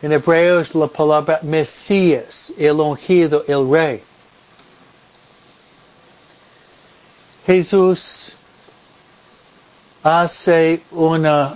En 0.00 0.12
hebreo 0.12 0.60
es 0.60 0.74
la 0.74 0.86
palabra 0.86 1.40
Mesías, 1.42 2.54
el 2.56 2.80
ungido, 2.80 3.44
el 3.46 3.70
rey. 3.70 4.02
Jesús 7.44 8.32
hace 10.02 10.80
una, 10.90 11.54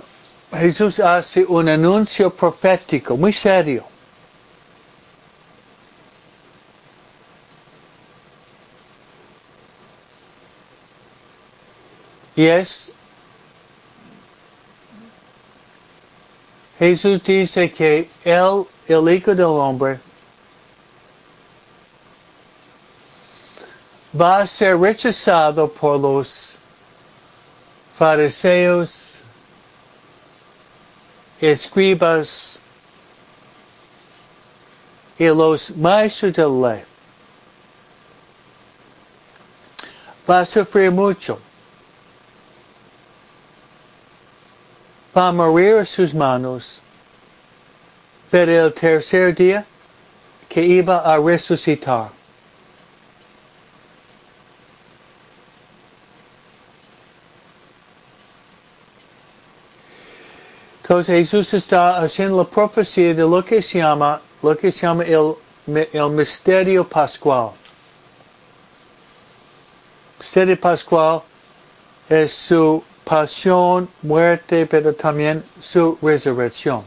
Jesús 0.51 0.99
hace 0.99 1.43
un 1.43 1.69
anuncio 1.69 2.29
profético 2.29 3.17
muy 3.17 3.33
serio. 3.33 3.94
Y 12.35 12.45
es, 12.45 12.91
Jesús 16.77 17.23
dice 17.23 17.71
que 17.71 18.09
Él, 18.25 18.65
el 18.87 19.09
Hijo 19.09 19.33
del 19.33 19.45
Hombre, 19.45 19.99
va 24.19 24.41
a 24.41 24.47
ser 24.47 24.77
rechazado 24.77 25.69
por 25.69 25.99
los 25.99 26.57
fariseos, 27.97 29.19
escribas 31.39 32.57
y 35.17 35.25
los 35.27 35.75
maestros 35.77 36.33
de 36.33 36.43
la 36.43 36.73
ley. 36.73 36.83
Va 40.29 40.39
a 40.41 40.45
sufrir. 40.45 40.91
Va 45.15 45.29
a 45.29 45.31
morir 45.31 45.85
sus 45.85 46.13
manos, 46.13 46.81
pero 48.29 48.51
el 48.51 48.73
tercer 48.73 49.33
día 49.33 49.65
que 50.49 50.61
iba 50.61 50.99
a 50.99 51.17
resucitar. 51.17 52.09
Entonces 60.81 61.15
Jesús 61.29 61.51
está 61.53 61.97
haciendo 61.97 62.37
la 62.37 62.43
profecía 62.43 63.13
de 63.13 63.23
lo 63.23 63.43
que 63.43 63.59
se 63.61 63.79
llama, 63.79 64.21
lo 64.43 64.55
que 64.55 64.71
se 64.71 64.81
llama 64.81 65.03
el, 65.03 65.33
el 65.65 66.09
misterio 66.11 66.87
pascual. 66.87 67.51
Misterio 70.19 70.59
pascual 70.59 71.23
es 72.07 72.31
su 72.33 72.83
pasión, 73.05 73.87
muerte, 74.01 74.65
pero 74.65 74.93
también 74.93 75.43
su 75.59 75.97
resurrección. 76.01 76.83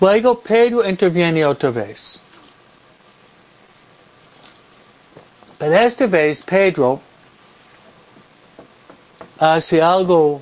Luego 0.00 0.40
Pedro 0.40 0.88
interviene 0.88 1.44
otra 1.44 1.70
vez. 1.70 2.20
Pero 5.58 5.74
esta 5.76 6.06
vez 6.06 6.40
Pedro 6.42 7.00
hace 9.40 9.82
algo, 9.82 10.40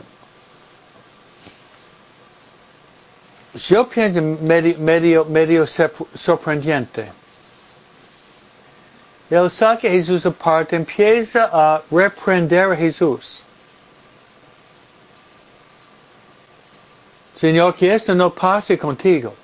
yo 3.54 3.88
pienso 3.88 4.20
medio, 4.20 4.78
medio, 4.78 5.24
medio 5.24 5.66
sorprendente. 5.66 7.10
Él 9.30 9.50
saca 9.50 9.88
a 9.88 9.90
Jesús 9.90 10.24
aparte, 10.24 10.76
empieza 10.76 11.50
a 11.52 11.82
reprender 11.90 12.72
a 12.72 12.76
Jesús. 12.76 13.42
Señor, 17.34 17.74
que 17.74 17.92
esto 17.92 18.14
no 18.14 18.30
pase 18.30 18.78
contigo. 18.78 19.34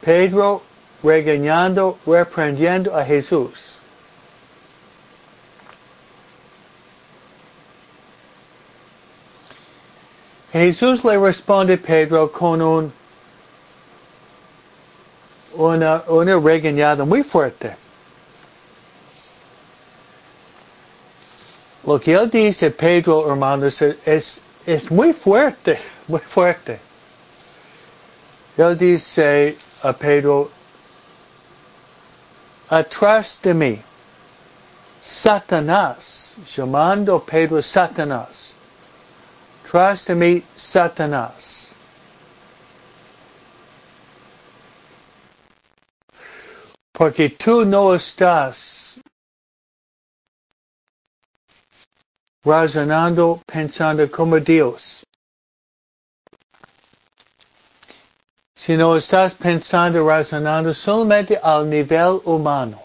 Pedro 0.00 0.62
regañando, 1.02 1.98
reprendiendo 2.06 2.96
a 2.96 3.04
Jesús. 3.04 3.78
Jesús 10.52 11.04
le 11.04 11.18
responde 11.18 11.74
a 11.74 11.78
Pedro 11.78 12.30
con 12.30 12.60
un, 12.60 12.92
una, 15.54 16.02
una 16.08 16.38
regañada 16.38 17.04
muy 17.04 17.22
fuerte. 17.22 17.76
Lo 21.84 21.98
que 21.98 22.12
él 22.12 22.30
dice, 22.30 22.70
Pedro, 22.70 23.28
hermanos, 23.28 23.82
es, 23.82 24.40
es 24.64 24.90
muy 24.90 25.12
fuerte, 25.12 25.80
muy 26.06 26.20
fuerte. 26.20 26.78
Él 28.56 28.76
dice 28.76 29.56
a 29.82 29.92
Pedro, 29.92 30.50
atrás 32.68 33.38
de 33.42 33.54
mí. 33.54 33.82
Satanás, 35.00 36.36
llamando 36.54 37.18
Pedro 37.24 37.60
Satanás. 37.60 38.54
Atrás 39.64 40.06
de 40.06 40.14
mí, 40.14 40.44
Satanás. 40.54 41.61
Porque 46.92 47.30
tú 47.30 47.64
no 47.64 47.94
estás 47.94 49.00
razonando, 52.44 53.40
pensando 53.46 54.10
como 54.10 54.38
Dios. 54.38 55.04
Si 58.54 58.76
no 58.76 58.96
estás 58.96 59.34
pensando, 59.34 60.06
razonando 60.06 60.72
solamente 60.74 61.38
al 61.42 61.68
nivel 61.68 62.20
humano. 62.24 62.80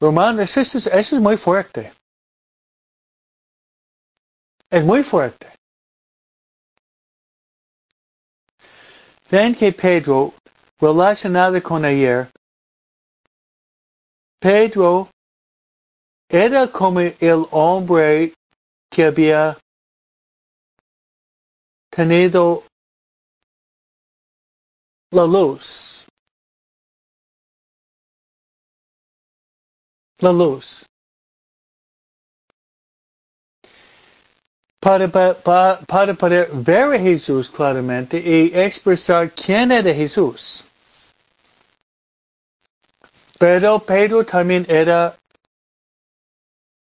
Romanos, 0.00 0.56
eso 0.56 0.78
es, 0.78 0.86
eso 0.86 1.16
es 1.16 1.22
muy 1.22 1.36
fuerte. 1.36 1.92
Es 4.68 4.84
muy 4.84 5.02
fuerte. 5.04 5.46
Ven 9.32 9.54
que 9.54 9.72
Pedro 9.72 10.34
relacionada 10.78 11.58
con 11.62 11.86
ayer, 11.86 12.30
Pedro 14.38 15.08
era 16.28 16.70
como 16.70 17.00
el 17.00 17.46
hombre 17.50 18.34
que 18.90 19.04
había 19.06 19.56
tenido 21.88 22.64
la 25.12 25.24
luz. 25.24 26.04
La 30.18 30.30
luz. 30.30 30.84
Para, 34.82 35.06
para, 35.08 35.78
para 35.86 36.12
poder 36.14 36.50
ver 36.52 36.92
a 36.94 36.98
Jesús 36.98 37.48
claramente 37.48 38.18
y 38.18 38.50
expresar 38.52 39.30
quién 39.30 39.70
era 39.70 39.94
Jesús. 39.94 40.64
Pero 43.38 43.78
Pedro 43.78 44.26
también 44.26 44.66
era 44.68 45.16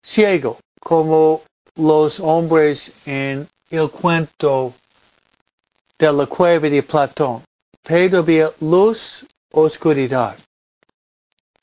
ciego, 0.01 0.59
como 0.79 1.43
los 1.75 2.21
hombres 2.21 2.93
en 3.05 3.49
el 3.69 3.89
cuento 3.89 4.73
de 5.99 6.13
la 6.13 6.25
cueva 6.25 6.69
de 6.69 6.84
Platón. 6.84 7.43
Pedro 7.81 8.19
había 8.19 8.49
luz, 8.61 9.25
oscuridad. 9.51 10.38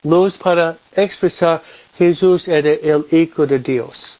Luz 0.02 0.36
para 0.36 0.76
expresar 0.94 1.62
Jesús 1.96 2.46
era 2.46 2.72
el 2.72 3.06
Hijo 3.10 3.46
de 3.46 3.58
Dios. 3.58 4.19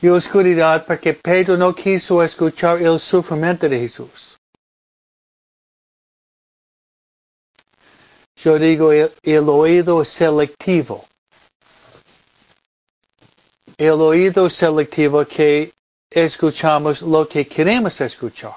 Y 0.00 0.08
oscuridad 0.08 0.86
porque 0.86 1.12
Pedro 1.14 1.56
no 1.56 1.74
quiso 1.74 2.22
escuchar 2.22 2.80
el 2.80 3.00
sufrimiento 3.00 3.68
de 3.68 3.80
Jesús. 3.80 4.38
Yo 8.36 8.58
digo 8.58 8.92
el, 8.92 9.12
el 9.24 9.48
oído 9.48 10.04
selectivo. 10.04 11.04
El 13.76 14.00
oído 14.00 14.48
selectivo 14.48 15.24
que 15.24 15.72
escuchamos 16.08 17.02
lo 17.02 17.28
que 17.28 17.46
queremos 17.48 18.00
escuchar. 18.00 18.54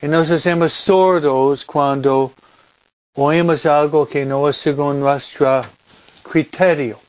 Y 0.00 0.08
nos 0.08 0.30
hacemos 0.30 0.72
sordos 0.72 1.64
cuando 1.64 2.32
oímos 3.14 3.66
algo 3.66 4.08
que 4.08 4.24
no 4.24 4.48
es 4.48 4.56
según 4.56 5.00
nuestro 5.00 5.62
criterio. 6.22 7.00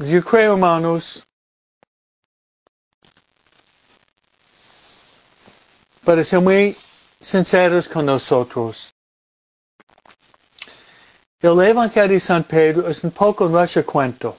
Yo 0.00 0.22
creo, 0.22 0.52
hermanos, 0.52 1.26
para 6.04 6.22
ser 6.22 6.40
muy 6.40 6.76
sinceros 7.20 7.88
con 7.88 8.06
nosotros. 8.06 8.94
El 11.40 11.60
Evangelio 11.60 12.14
de 12.14 12.20
San 12.20 12.44
Pedro 12.44 12.88
es 12.88 13.02
un 13.02 13.10
poco 13.10 13.48
nuestro 13.48 13.84
cuento. 13.84 14.36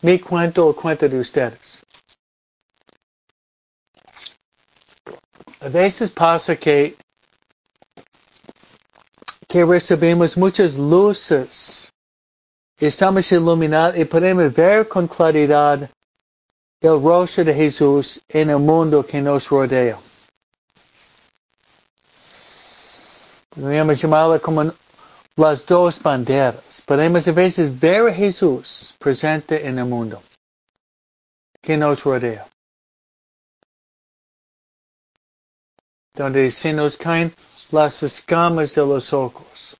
Mi 0.00 0.18
cuento 0.18 0.66
o 0.66 0.74
cuento 0.74 1.08
de 1.08 1.20
ustedes. 1.20 1.78
A 5.60 5.68
veces 5.68 6.10
pasa 6.10 6.56
que, 6.56 6.96
que 9.48 9.64
recibimos 9.64 10.36
muchas 10.36 10.74
luces. 10.74 11.81
Estamos 12.82 13.30
iluminados 13.30 13.96
y 13.96 14.04
podemos 14.06 14.52
ver 14.52 14.88
con 14.88 15.06
claridad 15.06 15.88
el 16.80 17.00
rostro 17.00 17.44
de 17.44 17.54
Jesús 17.54 18.20
en 18.28 18.50
el 18.50 18.58
mundo 18.58 19.06
que 19.06 19.22
nos 19.22 19.48
rodea. 19.48 20.00
Podríamos 23.50 24.02
llamarlo 24.02 24.42
como 24.42 24.72
las 25.36 25.64
dos 25.64 26.02
banderas. 26.02 26.82
Podemos 26.84 27.28
a 27.28 27.30
veces 27.30 27.78
ver 27.78 28.08
a 28.08 28.12
Jesús 28.12 28.96
presente 28.98 29.64
en 29.64 29.78
el 29.78 29.84
mundo 29.84 30.20
que 31.60 31.76
nos 31.76 32.02
rodea. 32.02 32.48
Donde 36.14 36.50
se 36.50 36.72
nos 36.72 36.96
caen 36.96 37.32
las 37.70 38.02
escamas 38.02 38.74
de 38.74 38.84
los 38.84 39.12
ojos. 39.12 39.76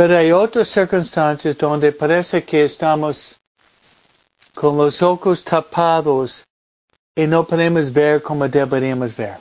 Pero 0.00 0.16
hay 0.16 0.32
otras 0.32 0.66
circunstancias 0.68 1.58
donde 1.58 1.92
parece 1.92 2.42
que 2.42 2.64
estamos 2.64 3.38
con 4.54 4.78
los 4.78 5.02
ojos 5.02 5.44
tapados 5.44 6.42
y 7.14 7.26
no 7.26 7.46
podemos 7.46 7.92
ver 7.92 8.22
como 8.22 8.48
deberíamos 8.48 9.14
ver. 9.14 9.36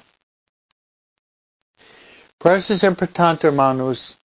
Por 2.38 2.51
eso 2.51 2.74
es 2.74 2.84
importante, 2.84 3.47
hermanos, 3.47 4.20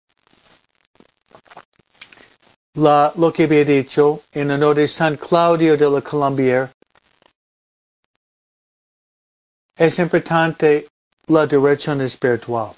la, 2.76 3.12
lo 3.18 3.34
que 3.34 3.44
había 3.44 3.66
dicho 3.66 4.22
en 4.32 4.52
honor 4.52 4.78
de 4.78 4.88
San 4.88 5.18
Claudio 5.18 5.76
de 5.76 5.90
la 5.90 6.02
Colombier. 6.02 6.72
Es 9.76 10.00
importante 10.00 10.88
la 11.28 11.46
dirección 11.46 12.00
espiritual 12.00 12.72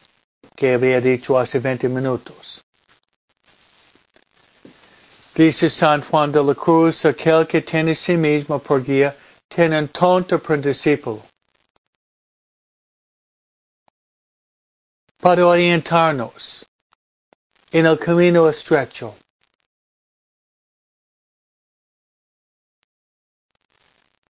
que 0.56 0.74
había 0.74 1.00
dicho 1.00 1.38
hace 1.38 1.60
20 1.60 1.88
minutos. 1.88 2.64
Dice 5.36 5.68
San 5.68 6.04
Juan 6.04 6.32
de 6.32 6.44
la 6.44 6.54
Cruz, 6.54 7.06
aquel 7.06 7.48
que 7.48 7.62
tiene 7.62 7.96
sí 7.96 8.16
mismo 8.16 8.60
por 8.60 8.84
guía, 8.84 9.18
tiene 9.48 9.80
un 9.80 9.88
tonto 9.88 10.38
por 10.38 10.62
discípulo. 10.62 11.24
Para 15.18 15.48
orientarnos 15.48 16.68
en 17.72 17.88
el 17.88 17.98
camino 17.98 18.48
estrecho. 18.48 19.16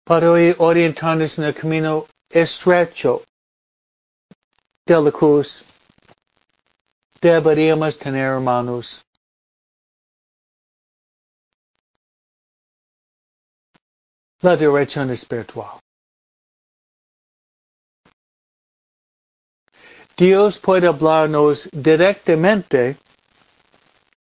Para 0.02 0.30
orientarnos 0.30 1.38
en 1.38 1.44
el 1.44 1.54
camino 1.54 2.08
estrecho 2.28 3.22
de 4.84 5.00
la 5.00 5.12
cruz, 5.12 5.62
deberíamos 7.20 7.96
tener 7.98 8.32
hermanos 8.32 9.04
la 14.40 14.56
dirección 14.56 15.10
espiritual. 15.10 15.80
Dios 20.16 20.58
puede 20.58 20.88
hablarnos 20.88 21.68
directamente. 21.72 22.96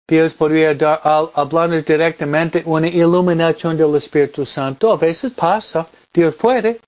Dios 0.06 0.34
podría 0.34 0.74
dar, 0.74 1.00
hablarnos 1.34 1.84
directamente 1.84 2.62
una 2.66 2.88
iluminación 2.88 3.76
del 3.76 3.94
Espíritu 3.96 4.44
Santo. 4.44 4.92
A 4.92 4.96
veces 4.96 5.32
pasa. 5.32 5.86
Dios 6.12 6.34
puede 6.34 6.80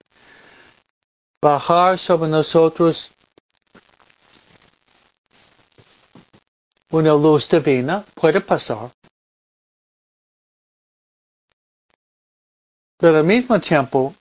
bajar 1.41 1.99
sobre 1.99 2.29
nosotros 2.31 3.11
una 6.91 7.15
luz 7.15 7.49
divina. 7.49 8.05
Puede 8.15 8.41
pasar. 8.43 8.91
Pero 13.03 13.19
al 13.19 13.25
mismo 13.25 13.59
tiempo, 13.59 14.15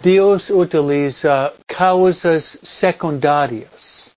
Dios 0.00 0.50
utiliza 0.50 1.52
causas 1.66 2.60
secundarias. 2.62 4.14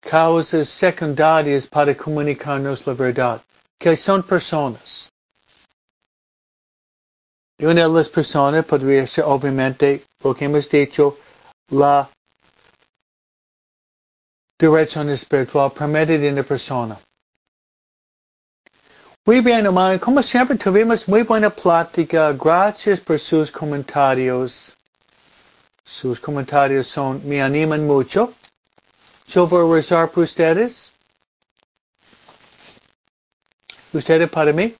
Causas 0.00 0.70
secundarias 0.70 1.66
para 1.66 1.94
comunicarnos 1.94 2.86
la 2.86 2.94
verdad, 2.94 3.42
que 3.78 3.94
son 3.94 4.22
personas. 4.22 5.12
Y 7.58 7.66
una 7.66 7.82
de 7.82 7.88
las 7.90 8.08
personas 8.08 8.64
podría 8.64 9.06
ser 9.06 9.24
obviamente 9.24 10.02
lo 10.24 10.34
que 10.34 10.46
hemos 10.46 10.66
dicho, 10.66 11.18
la 11.72 12.08
dirección 14.58 15.10
espiritual 15.10 15.72
permitida 15.72 16.26
en 16.26 16.36
la 16.36 16.42
persona. 16.42 16.98
Muy 19.26 19.40
bien, 19.40 19.66
hermano. 19.66 19.98
Como 19.98 20.22
siempre, 20.22 20.56
tuvimos 20.56 21.08
muy 21.08 21.24
buena 21.24 21.50
plática. 21.50 22.32
Gracias 22.32 23.00
por 23.00 23.18
sus 23.18 23.50
comentarios. 23.50 24.72
Sus 25.84 26.20
comentarios 26.20 26.86
son, 26.86 27.20
me 27.28 27.42
animan 27.42 27.84
mucho. 27.84 28.32
Yo 29.26 29.48
voy 29.48 29.68
a 29.68 29.74
rezar 29.78 30.12
por 30.12 30.22
ustedes. 30.22 30.92
Ustedes 33.92 34.30
para 34.30 34.52
mí. 34.52 34.72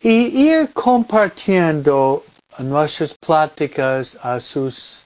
Y 0.00 0.48
ir 0.48 0.72
compartiendo 0.72 2.24
nuestras 2.58 3.14
pláticas 3.14 4.18
a 4.24 4.40
sus 4.40 5.02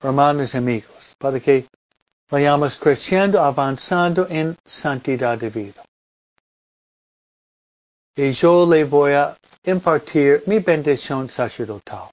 hermanos 0.00 0.54
y 0.54 0.56
amigos. 0.56 1.14
Para 1.18 1.38
que 1.38 1.66
vayamos 2.30 2.76
creciendo, 2.76 3.42
avanzando 3.42 4.26
en 4.30 4.56
santidad 4.64 5.36
de 5.36 5.50
vida. 5.50 5.85
Y 8.16 8.32
yo 8.32 8.64
le 8.64 8.84
voy 8.84 9.12
a 9.12 9.36
impartir 9.64 10.42
mi 10.46 10.58
bendición 10.58 11.28
sacerdotal. 11.28 12.10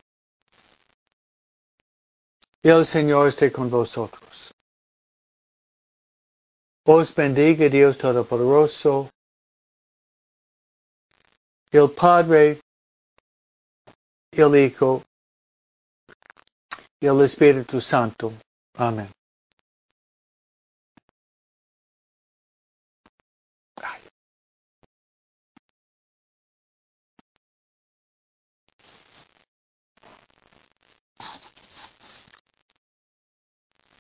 Y 2.62 2.70
el 2.70 2.86
Señor 2.86 3.30
esté 3.30 3.52
con 3.52 3.70
vosotros. 3.70 4.54
Os 6.86 7.16
bendiga 7.16 7.70
Dios 7.70 7.98
Todopoderoso, 7.98 9.10
el 11.72 11.90
Padre, 11.92 12.60
el 14.32 14.56
Hijo 14.58 15.02
y 17.00 17.08
el 17.08 17.22
Espíritu 17.22 17.80
Santo. 17.80 18.34
Amén. 18.76 19.10